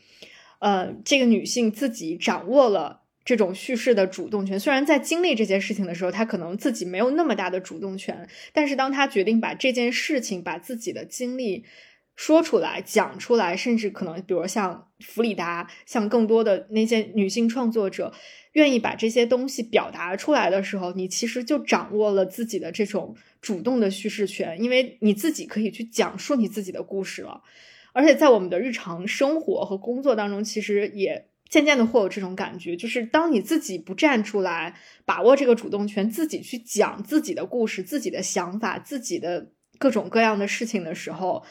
[0.61, 3.03] 呃，这个女性自己掌握了。
[3.27, 11.64] 这种叙事的主动权，虽然在经历这件事情的时候，他可能自己没有那么大的主动权，但是当他决定把这件事情、把自己的经历
[12.14, 18.14] 说出来、讲出来，甚至可能，比如像弗里达，像更多的那些女性创作者，
[18.53, 27.43] 愿意把这些东西表达出来的时候，你其实就掌握了自己的这种主动的叙事权，因为你自己可以去讲述你自己的故事了。
[27.93, 31.27] 而且在我们的日常生活和工作当中，其实也。
[31.49, 34.75] 渐渐的会有这种感觉，就是当你自己不站出来，
[35.05, 41.45] 把握这个主动权，自己去讲自己的故事、自己的想法、自己的各种各样的事情的时候，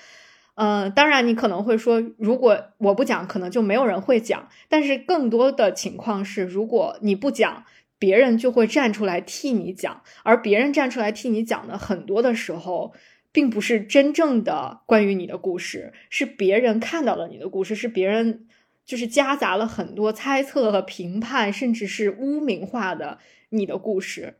[0.55, 4.49] 嗯，当然你可能会说，如果我不讲，可能就没有人会讲。
[4.67, 7.63] 但是更多的情况是，如果你不讲，
[7.97, 12.93] 别人就会站出来替你讲，而别人站出来替你讲的很多的时候，
[13.31, 18.45] 并不是真正的关于你的故事，是别人看到了你的故事，是别人。
[18.85, 23.17] 就是夹杂了很多猜测和评判，甚至是污名化的
[23.49, 24.35] 你的故事，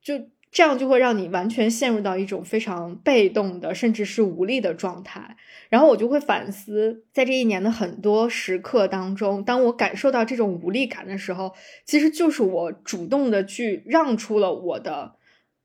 [0.00, 5.36] 就这样就会让你完全陷入到一种非常被动的，甚至是无力的状态。
[5.70, 11.54] 然后我就会反思，在这一年的很多时刻当中，当我感受到这种无力感的时候，
[11.86, 15.16] 其实就是我主动的去让出了我的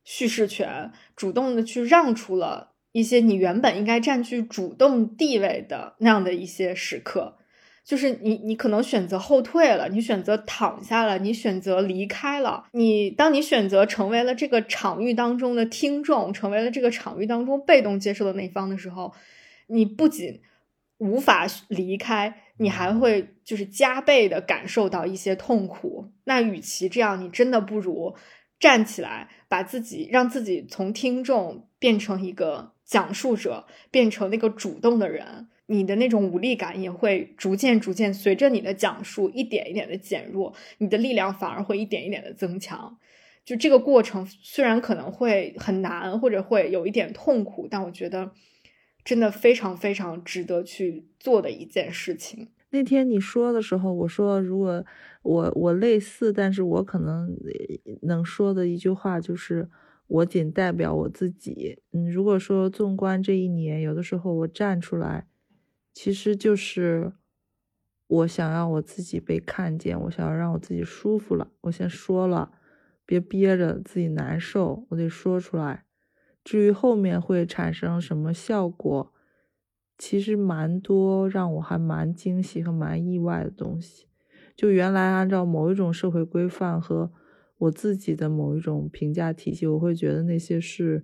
[0.06, 7.38] 叙事权，主动的去让出了一些你原本应该占据主动地位的那样的一些时刻。
[7.88, 12.66] 就是你，你可能选择后退了，你选择躺下了，你选择离开了。
[12.74, 19.14] 你当你选择成为了这个场域当中的听众，成为了这个场域当中被动接受的那方的时候，
[19.68, 20.42] 你不仅
[20.98, 26.12] 无法离开，你还会就是加倍的感受到一些痛苦。
[26.26, 28.14] 那与其这样，你真的不如
[28.60, 35.48] 站起来，把自己让自己从听众变成一个讲述者，变成那个主动的人。
[35.68, 42.98] 你的那种无力感也会逐渐、逐渐随着你的讲述一点一点的减弱，你的力量反而会一点一点的增强。
[43.46, 48.32] 就这个过程虽然可能会很难，或者会有一点痛苦，但我觉得
[49.06, 52.50] 真的非常非常值得去做的一件事情。
[52.72, 54.86] 那天你说的时候，我说如果
[55.22, 57.30] 我我类似，但是我可能
[58.02, 59.70] 能说的一句话就是。
[60.10, 61.80] 我仅代表我自己。
[61.92, 65.26] 嗯，如果说纵观这一年，有的时候我站出来。
[66.00, 67.12] 其实就是
[68.06, 72.52] 我想要我自己被看见，我想要让我自己舒服了，我先说了，
[73.04, 75.86] 别憋着自己难受，我得说出来。
[76.44, 79.12] 至于后面会产生什么效果，
[79.98, 84.06] 其实蛮多让我还蛮惊喜和蛮意外的东西。
[84.56, 87.12] 就原来按照某一种社会规范和
[87.58, 91.04] 我自己的某一种评价体系，我会觉得那些是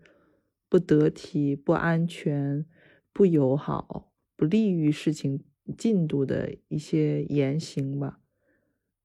[0.69, 2.63] 不得体、不安全、
[3.11, 4.12] 不友好。
[4.35, 5.41] 不利于事情
[5.77, 8.19] 进度的一些言行吧，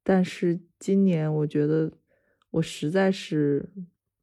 [0.02, 1.92] 但是今年我觉得
[2.50, 3.68] 我实在是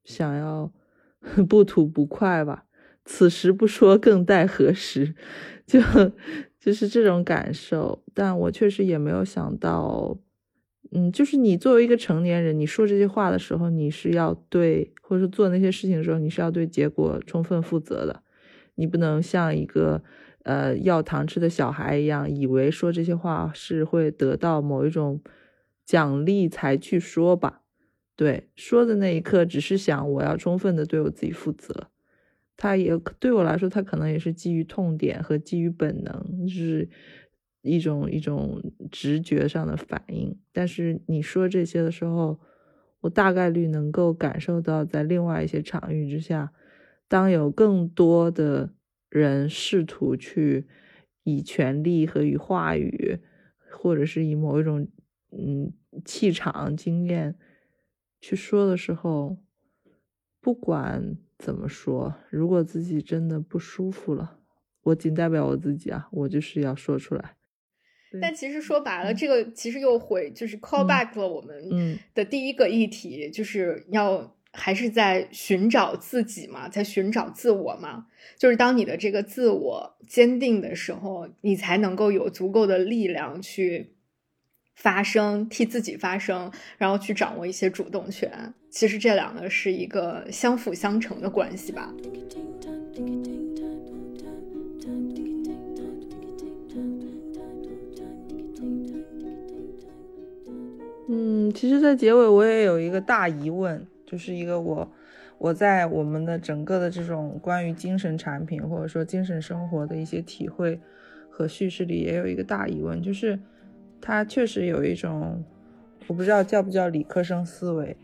[0.04, 0.74] 想要
[1.48, 2.66] 不吐不快吧，
[3.06, 5.16] 此时不说更待何时，
[5.66, 5.80] 就
[6.60, 8.04] 就是这种感受。
[8.14, 10.18] 但我确实也没有想到，
[10.92, 18.24] 嗯，就是你作为一个成年人，你说这些话的时候，你是要对，或者说做那些事情的时候，你是要对结果充分负责的，
[18.76, 20.04] 你不能像一个。
[20.46, 25.22] 呃要糖吃的小孩一样，以为说这些话是会得到某一种
[25.86, 27.62] 奖励才去说吧。
[28.16, 31.90] 对，说的那一刻只是想我要充分的对我自己负责。
[32.58, 36.88] 他也对我来说，他可能也是基于痛点和基于本能，就是
[37.62, 40.40] 一种一种直觉上的反应。
[40.54, 42.40] 但是你说这些的时候，
[43.02, 46.54] 我大概率能够感受到，在另外一些场域之下，
[47.10, 48.70] 当有更多的
[49.20, 50.66] 人试图去
[51.24, 53.20] 以权力和以话语，
[53.72, 54.88] 或者是以某一种
[55.32, 55.74] 嗯
[56.04, 57.36] 气场经验
[58.20, 59.38] 去说的时候，
[60.40, 61.18] 不管。
[61.38, 62.16] 怎么说？
[62.30, 64.40] 如果自己真的不舒服了，
[64.84, 67.36] 我仅代表我自己啊，我就是要说出来。
[68.22, 78.08] 但其实说白了，这个其实又回就是 call back 了我们的第一个议题，就是要还是在寻找自己嘛，在寻找自我嘛。
[78.38, 83.92] 就是当你的这个自我坚定的时候，你才能够有足够的力量去。
[84.78, 88.54] 发声，替自己发声，然后去掌握一些主动权。
[88.70, 91.94] 其实这两个是一个相辅相成的关系吧。
[101.08, 104.92] 嗯，其实，在结尾我也有一个大疑问，就是一个我
[105.38, 110.80] 我在我们的整个的这种关于精神产品或者说精神生活的一些体会
[111.30, 113.40] 和叙事里，也有一个大疑问，就是。
[114.02, 115.44] 它确实有一种，
[116.06, 117.98] 我不知道叫不叫理科生思维。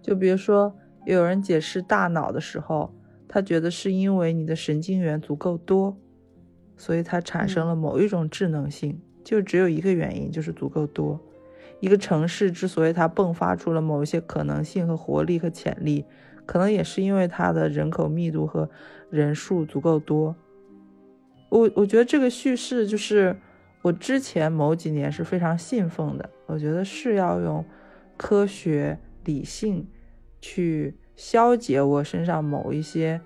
[0.00, 0.74] 就比如说，
[1.04, 2.90] 有人解释大脑的时候，
[3.28, 5.94] 他觉得是因为你的神经元足够多，
[6.78, 8.98] 所以它产生了某一种智能性。
[9.22, 11.20] 就只有一个原因，就是足够多。
[11.82, 16.06] 一个城市之所以它迸发出了某一些可能性和活力和潜力，
[16.46, 18.70] 可能也是因为它的人口密度和
[19.10, 20.34] 人数足够多。
[21.50, 23.36] 我我觉得这个叙事就是。
[23.84, 27.64] 我之前某几年是非常信奉的，我觉得是要用
[28.16, 29.84] 科学理性
[30.40, 33.20] 去消解我身上某一些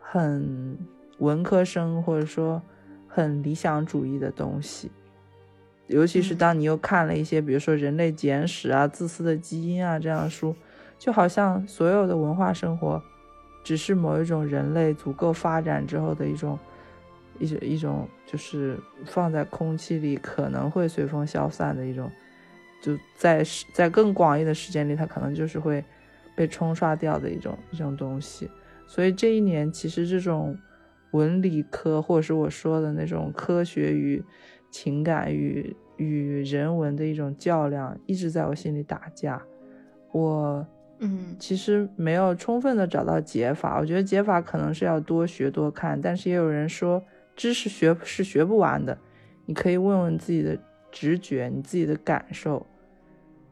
[0.00, 0.76] 很
[1.18, 2.60] 文科生或者说
[3.06, 4.90] 很理想主义的东西，
[5.92, 10.54] 尤其是当你又看了一些，比如说《人类简史》啊、《自私的基因》啊这样的书，
[10.98, 13.02] 就好像所有的文化生活
[13.62, 16.58] 只是某一种人类足够发展之后的一种。
[17.40, 22.08] 一种一种就是放在空气里可能会随风消散的一种，
[22.82, 23.42] 就在
[23.72, 25.82] 在更广义的时间里，它可能就是会
[26.36, 28.48] 被冲刷掉的一种一种东西。
[28.86, 30.56] 所以这一年，其实这种
[31.12, 34.22] 文理科，或者是我说的那种科学与
[34.70, 39.42] 情感与与人文的一种较量，一直在我心里打架。
[40.10, 40.66] 我
[40.98, 43.78] 嗯，其实没有充分的找到解法。
[43.78, 47.02] 我觉得解法可能是要多学多看，但是也有人说。
[47.34, 48.96] 知识学是学不完的，
[49.46, 50.56] 你可以问问自己的
[50.90, 52.64] 直觉，你自己的感受。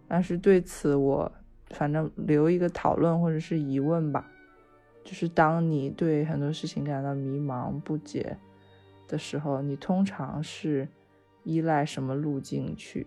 [0.07, 1.33] 但是对此，我
[1.71, 4.31] 反正留一个讨论或者是疑问吧。
[5.03, 8.37] 就是当你对很多事情感到迷茫不解
[9.09, 10.87] 的时候，你通常是
[11.45, 13.07] 依赖什么路径去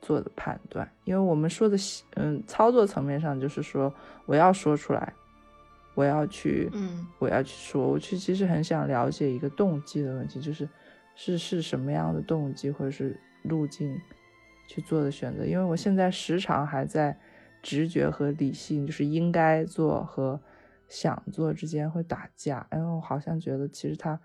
[0.00, 0.90] 做的判断？
[1.04, 1.76] 因为我们说的，
[2.14, 3.92] 嗯，操作层面上就是说，
[4.26, 5.12] 我要说出来。
[5.94, 10.68] 我要去，嗯，我要去说，我去，其实很想了解一个动机的问题，就是
[11.14, 13.98] 是是什么样的动机或者是路径
[14.68, 17.18] 去做的选择，因为我现在时常还在
[17.62, 20.38] 直觉和理性，就是应该做和
[20.86, 24.20] 想做之间会打架，因为我好像觉得其实它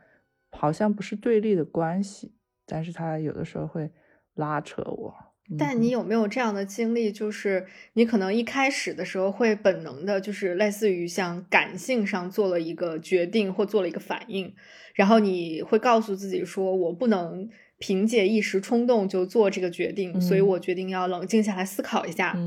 [0.50, 2.34] 好像不是对立的关系，
[2.72, 3.92] 但是他有的时候会
[4.36, 5.14] 拉扯我。
[5.60, 7.12] 但你有没有这样的经历？
[7.12, 14.54] 就是你可能一开始的时候会本能的，就是类似于像感性上做了一个决定或做了一个反应，
[14.96, 17.50] 然后你会告诉自己说：“我不能
[17.80, 22.38] 凭借一时冲动就做这个决定，所以我决定要冷静下来思考一下，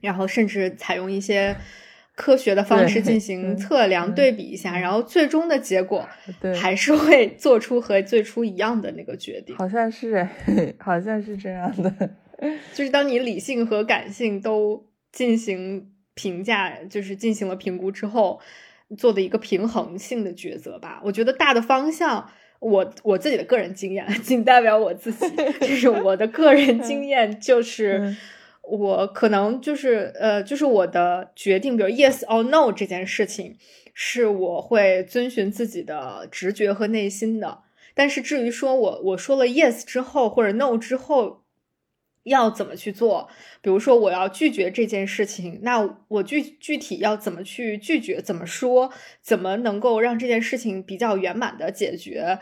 [0.00, 1.56] 然后甚至采用一些。”
[2.16, 6.08] 科学的方式进行测量对比一下，然后最终的结果
[6.58, 9.54] 还是会做出和最初一样的那个决定。
[9.54, 10.26] 好像是，
[10.80, 11.92] 好像是这样的。
[12.74, 18.40] 就是当你理性和感性都进行评价，就是进行了评估之后，
[18.96, 21.02] 做的一个平衡性的抉择吧。
[21.04, 22.30] 我觉得大的方向，
[22.60, 25.26] 我我自己的个人经验，仅代表我自己，
[25.60, 28.16] 就是我的个人经验就是。
[28.68, 33.56] 我可能就是呃，就是我的决定，比如 yes or no 这件事情，
[33.94, 37.62] 是我会遵循自己的直觉和内心的。
[37.94, 41.44] 但是至于说我我说了 yes 之后或者 no 之后
[42.24, 43.28] 要怎么去做，
[43.62, 52.40] 比如说我要拒绝这件事情，那我具具体要怎么去拒绝，怎么说，怎么能够让这件事情比较圆满的解决？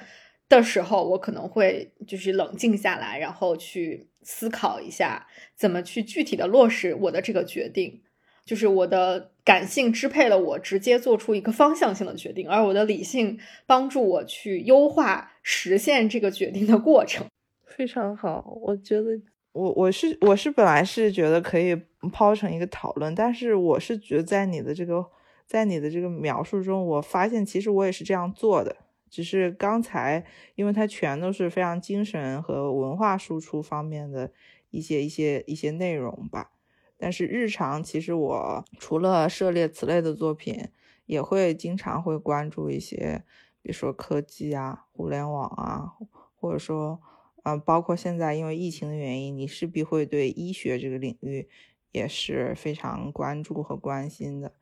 [0.49, 8.01] 的时候，我可能会就是冷静下来，然后去思考一下怎么去具体的落实我的这个决定。
[8.45, 17.27] 就是我的感性支配了我直接做出一个方向性的决定，而我的理性帮助我去优化实现这个决定的过程。
[17.65, 19.19] 非常好，我觉得
[19.53, 21.75] 我我是我是本来是觉得可以
[22.13, 25.03] 抛成一个讨论，但是我是觉得在你的这个
[25.47, 28.77] 在你的这个描述中，我发现其实我也是这样做的，
[29.15, 30.25] 只是刚才
[30.57, 34.33] 因为它全都是非常精神和文化输出方面的
[34.71, 36.51] 一些一些一些内容吧。
[36.97, 40.69] 但是日常其实我除了涉猎此类的作品，
[41.07, 43.23] 也会经常会关注一些，
[43.63, 45.93] 比如说科技啊、互联网啊，
[46.35, 47.01] 或者说，
[47.45, 51.49] 嗯，包括现在因为疫情的原因，你势必会对医学这个领域
[51.93, 54.55] 也是非常关注和关心的。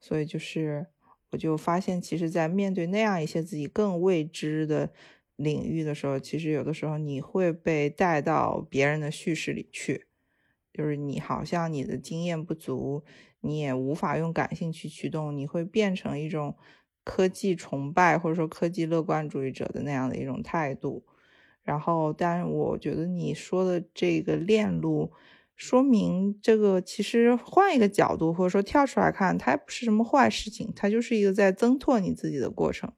[0.00, 0.88] 所以就是
[1.30, 4.90] 我就发现，其实，在面对那样一些自己更未知的
[5.36, 10.06] 领域的时候，其实有的时候你会被带到别人的叙事里去。
[10.72, 13.04] 就是你好像你的经验不足，
[13.40, 16.56] 你也无法用感性去驱动，你会变成一种
[17.04, 21.04] 科技崇拜或者说科技乐观主义者的那样的一种态度。
[21.62, 25.12] 然后，但我觉得你说的这个链路，
[25.60, 32.90] 说明这个其实换一个角度或者说跳出来看，它不是什么坏事情，它就是一个在增拓你自己的过程。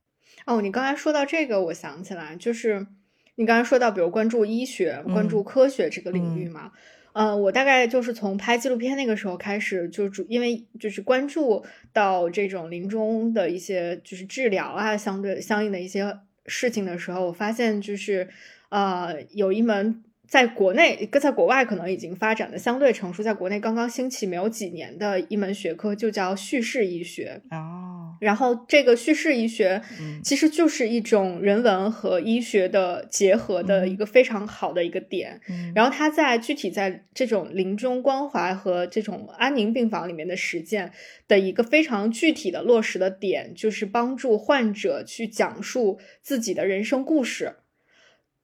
[0.47, 2.87] 哦，你刚才说到这个，我想起来，就是
[3.35, 6.71] 你刚才说到，比如关注医学、关注科学这个领域嘛。
[7.15, 16.17] 呃，我大概就是从拍纪录片那个时候开始，就主因为就是关注到这种临终的一些就是治疗啊，相对相应的一些
[16.47, 18.29] 事情的时候，我发现就是
[18.69, 20.05] 呃有一门。
[20.33, 27.43] 在国内跟，在国外可能已经发展的相对成熟，在国内刚刚兴起没有几年的一门学科，就叫叙事医学。
[27.51, 29.83] 哦，然后这个叙事医学
[30.25, 35.39] 其实就是一种人文和医学的结合的一个非常好的一个点。
[35.75, 40.93] 然后它在具体在这种临终关怀和这种安宁病房里面的实践
[41.29, 47.57] 的一个非常具体的落实的点，就是帮助患者去讲述自己的人生故事。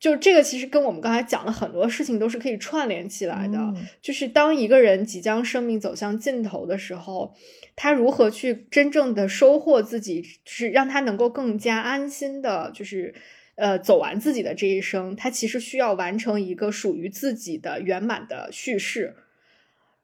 [0.00, 3.58] 就这个，其实跟我们刚才讲的很多事情都是可以串联起来的。
[4.00, 7.34] 就是当一个人即将生命走向尽头的时候，
[7.74, 13.12] 他如何去真正的收获自己，就是让他能够更加安心的，就是
[13.56, 15.16] 呃走完自己的这一生。
[15.16, 19.16] 他其实需要完成一个属于自己的圆满的叙事。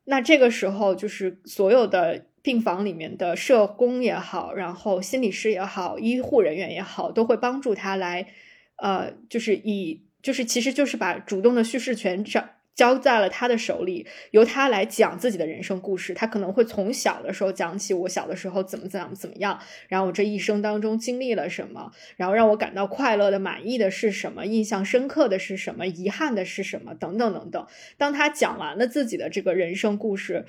[0.07, 8.27] 那这个时候，就是所有的病房里面的社工也好，然后心理师也好，医护人员也好，都会帮助他来。
[8.85, 16.13] 呃，就是以，就是其实就是把主动的叙事权交交在了他的手里，由他来讲自己的人生故事。
[16.13, 19.59] 他可能会从小的时候讲起，我小的时候怎么怎么怎么样，
[19.89, 27.67] 然后我这一生当中经历了什么，然后让我感到快乐的、满意的是什么，印象深刻的是什么，遗憾的是什么，等等等等。
[27.97, 30.45] 当他讲完了自己的这个人生故事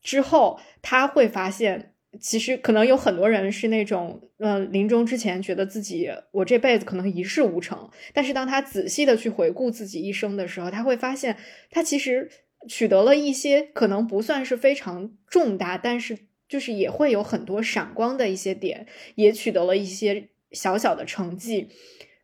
[0.00, 1.93] 之后，他会发现。
[2.20, 11.36] 其实可能有很多人是那种，嗯，临终之前觉得自己我这辈子可能一事无成，但是当他仔细的去回顾自己一生的时候，他会发现
[11.70, 12.30] 他其实
[12.68, 16.18] 取得了一些可能不算是非常重大，但是
[16.48, 18.86] 就是也会有很多闪光的一些点，
[19.16, 21.68] 也取得了一些小小的成绩，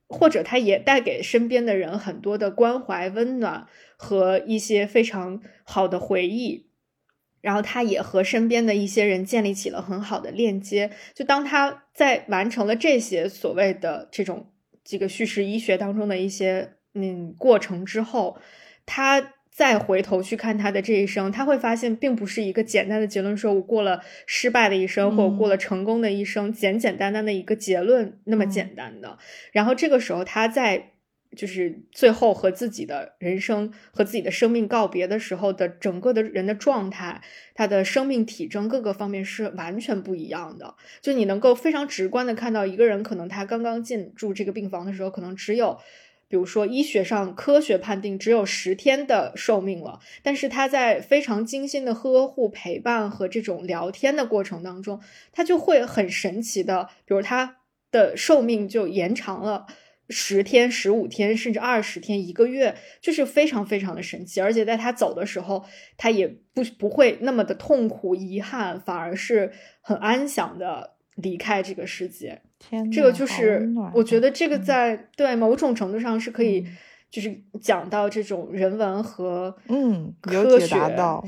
[0.08, 6.69] 或者他也带给身边的人很多的关怀、温暖和一些非常好的回忆。
[7.40, 10.90] 然后他也和身边的一些人建立起了很好的链接。
[11.14, 14.50] 就当他在完成了这些所谓的这种
[14.84, 18.38] 这个叙事医学当中的一些嗯过程之后，
[18.86, 29.18] 他再回头去看他的这一生，他会发现并不是一个简单的结论，说我过了失败的一生，或过了成功的一生，简简单单的一个结论那么简单的。
[29.52, 30.92] 然后这个时候他在。
[31.36, 37.22] 就是最后和自己的人生和自己的生命告别的时候的整个的人的状态，
[37.54, 40.74] 他的生命体征各个方面是完全不一样的。
[41.00, 45.78] 就你能够非常直观的看到一个人，可能他刚刚进住这个病房的时候，可能只有，
[46.26, 55.00] 比如说医学上科学判定只有十天的寿命了，但是他在非常精心的呵护、陪伴和这种聊天的过程当中，
[55.32, 57.58] 他就会很神奇的，比如他
[57.92, 59.66] 的寿命就延长了。
[60.10, 64.40] 十天、十五天，甚至二十天、一个月，就是非常非常的神奇。
[64.40, 65.64] 而且在他走的时候，
[65.96, 72.42] 他也不不会那么的痛苦、遗憾，反而是很安详的离开这个世界。
[72.58, 76.66] 天，这个就是我觉得这个在对某种程度上是可以，
[77.08, 80.66] 就是讲到这种人文和嗯科学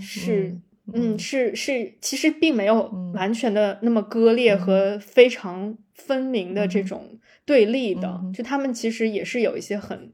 [0.00, 0.59] 是
[0.92, 7.18] 嗯是是，其实并没有完全的那么割裂和非常分明的这种。
[7.44, 10.12] 对立的，嗯就他们其实也是有一些很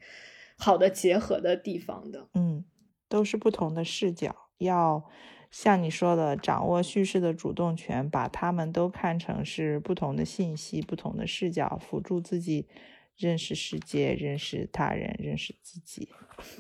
[0.57, 2.29] 好的结合的地方的。
[2.35, 2.65] 嗯，
[3.09, 5.05] 都是不同的视角，要
[5.51, 12.67] 像你说的，掌握叙事的主动权，把他们都看成是不同的信息、不同的视角，辅助自己
[13.17, 16.09] 认识世界、认识他人、认识自己。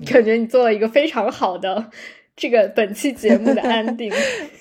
[0.06, 1.90] 感觉你做了一个非常好的
[2.34, 4.12] 这个本期节目的 ending，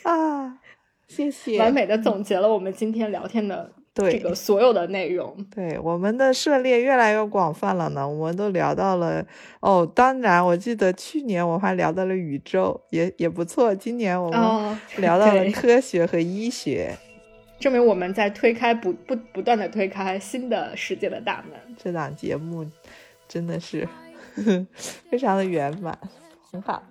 [0.04, 0.60] 啊，
[1.08, 5.36] 谢谢，完美的总结了我们今天聊天的对这个所有的内容。
[5.54, 8.08] 对，我们的涉猎越来越广泛了呢。
[8.08, 9.26] 我们都聊到了
[9.60, 13.74] 哦，当然，我记得去年我还聊到了宇宙，也也不错。
[13.74, 16.96] 今年我们哦 聊到了科学和医学，
[17.60, 21.76] 证明我们在推开不不不断的推开新的世界的大门。
[21.76, 22.66] 这档节目
[23.28, 23.88] 真的是
[25.10, 25.98] 非常的圆满，
[26.52, 26.84] 很好。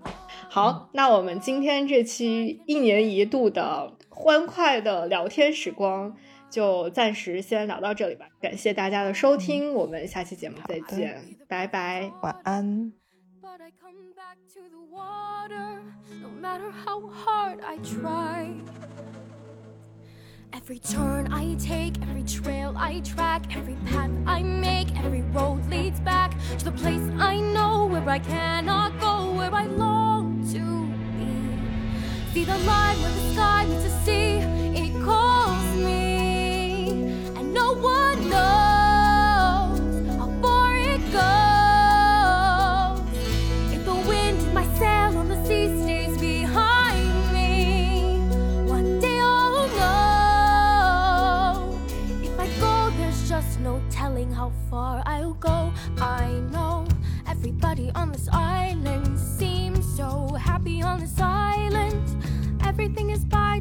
[0.48, 6.16] 好，那我们今天这期一年一度的欢快的聊天时光
[6.50, 8.26] 就暂时先聊到这里吧。
[8.40, 12.10] 感谢大家的收听，我们下期节目再见，拜拜。
[12.22, 12.92] 晚安。
[13.42, 15.82] But I come back to the water
[16.20, 18.54] no matter how hard I try.
[20.52, 26.00] Every turn I take, every trail I track, every path I make, every road leads
[26.00, 31.28] back to the place I know where I cannot go, where I long to be.
[32.32, 34.40] See the line where the sky meets the sea,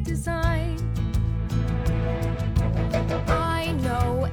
[0.06, 0.78] design.
[3.26, 4.28] I know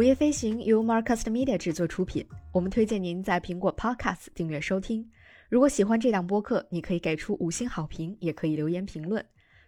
[0.00, 5.06] 午夜飞行由 Marcast Media 制作出品，我们推荐您在苹果 Podcast 订阅收听。
[5.50, 9.22] 如果喜欢这档播客，你可以给出五星好评，也可以留言评论。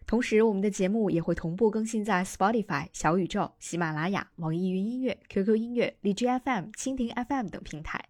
[0.07, 8.03] 同时，我们的节目也会同步更新在 Spotify、小宇宙、喜马拉雅、网易云音乐、QQ 音乐、荔枝 FM、蜻蜓 FM 等平台。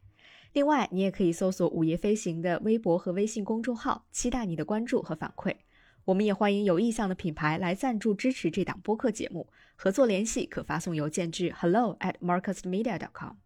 [0.52, 5.56] 另外，你也可以搜索“午夜飞行”的微博和微信公众号，期待你的关注和反馈。
[6.04, 9.48] 我们也欢迎有意向的品牌来赞助支持这档播客节目。
[9.82, 13.41] 合作联系可发送邮件至 hello at marcusmedia.com。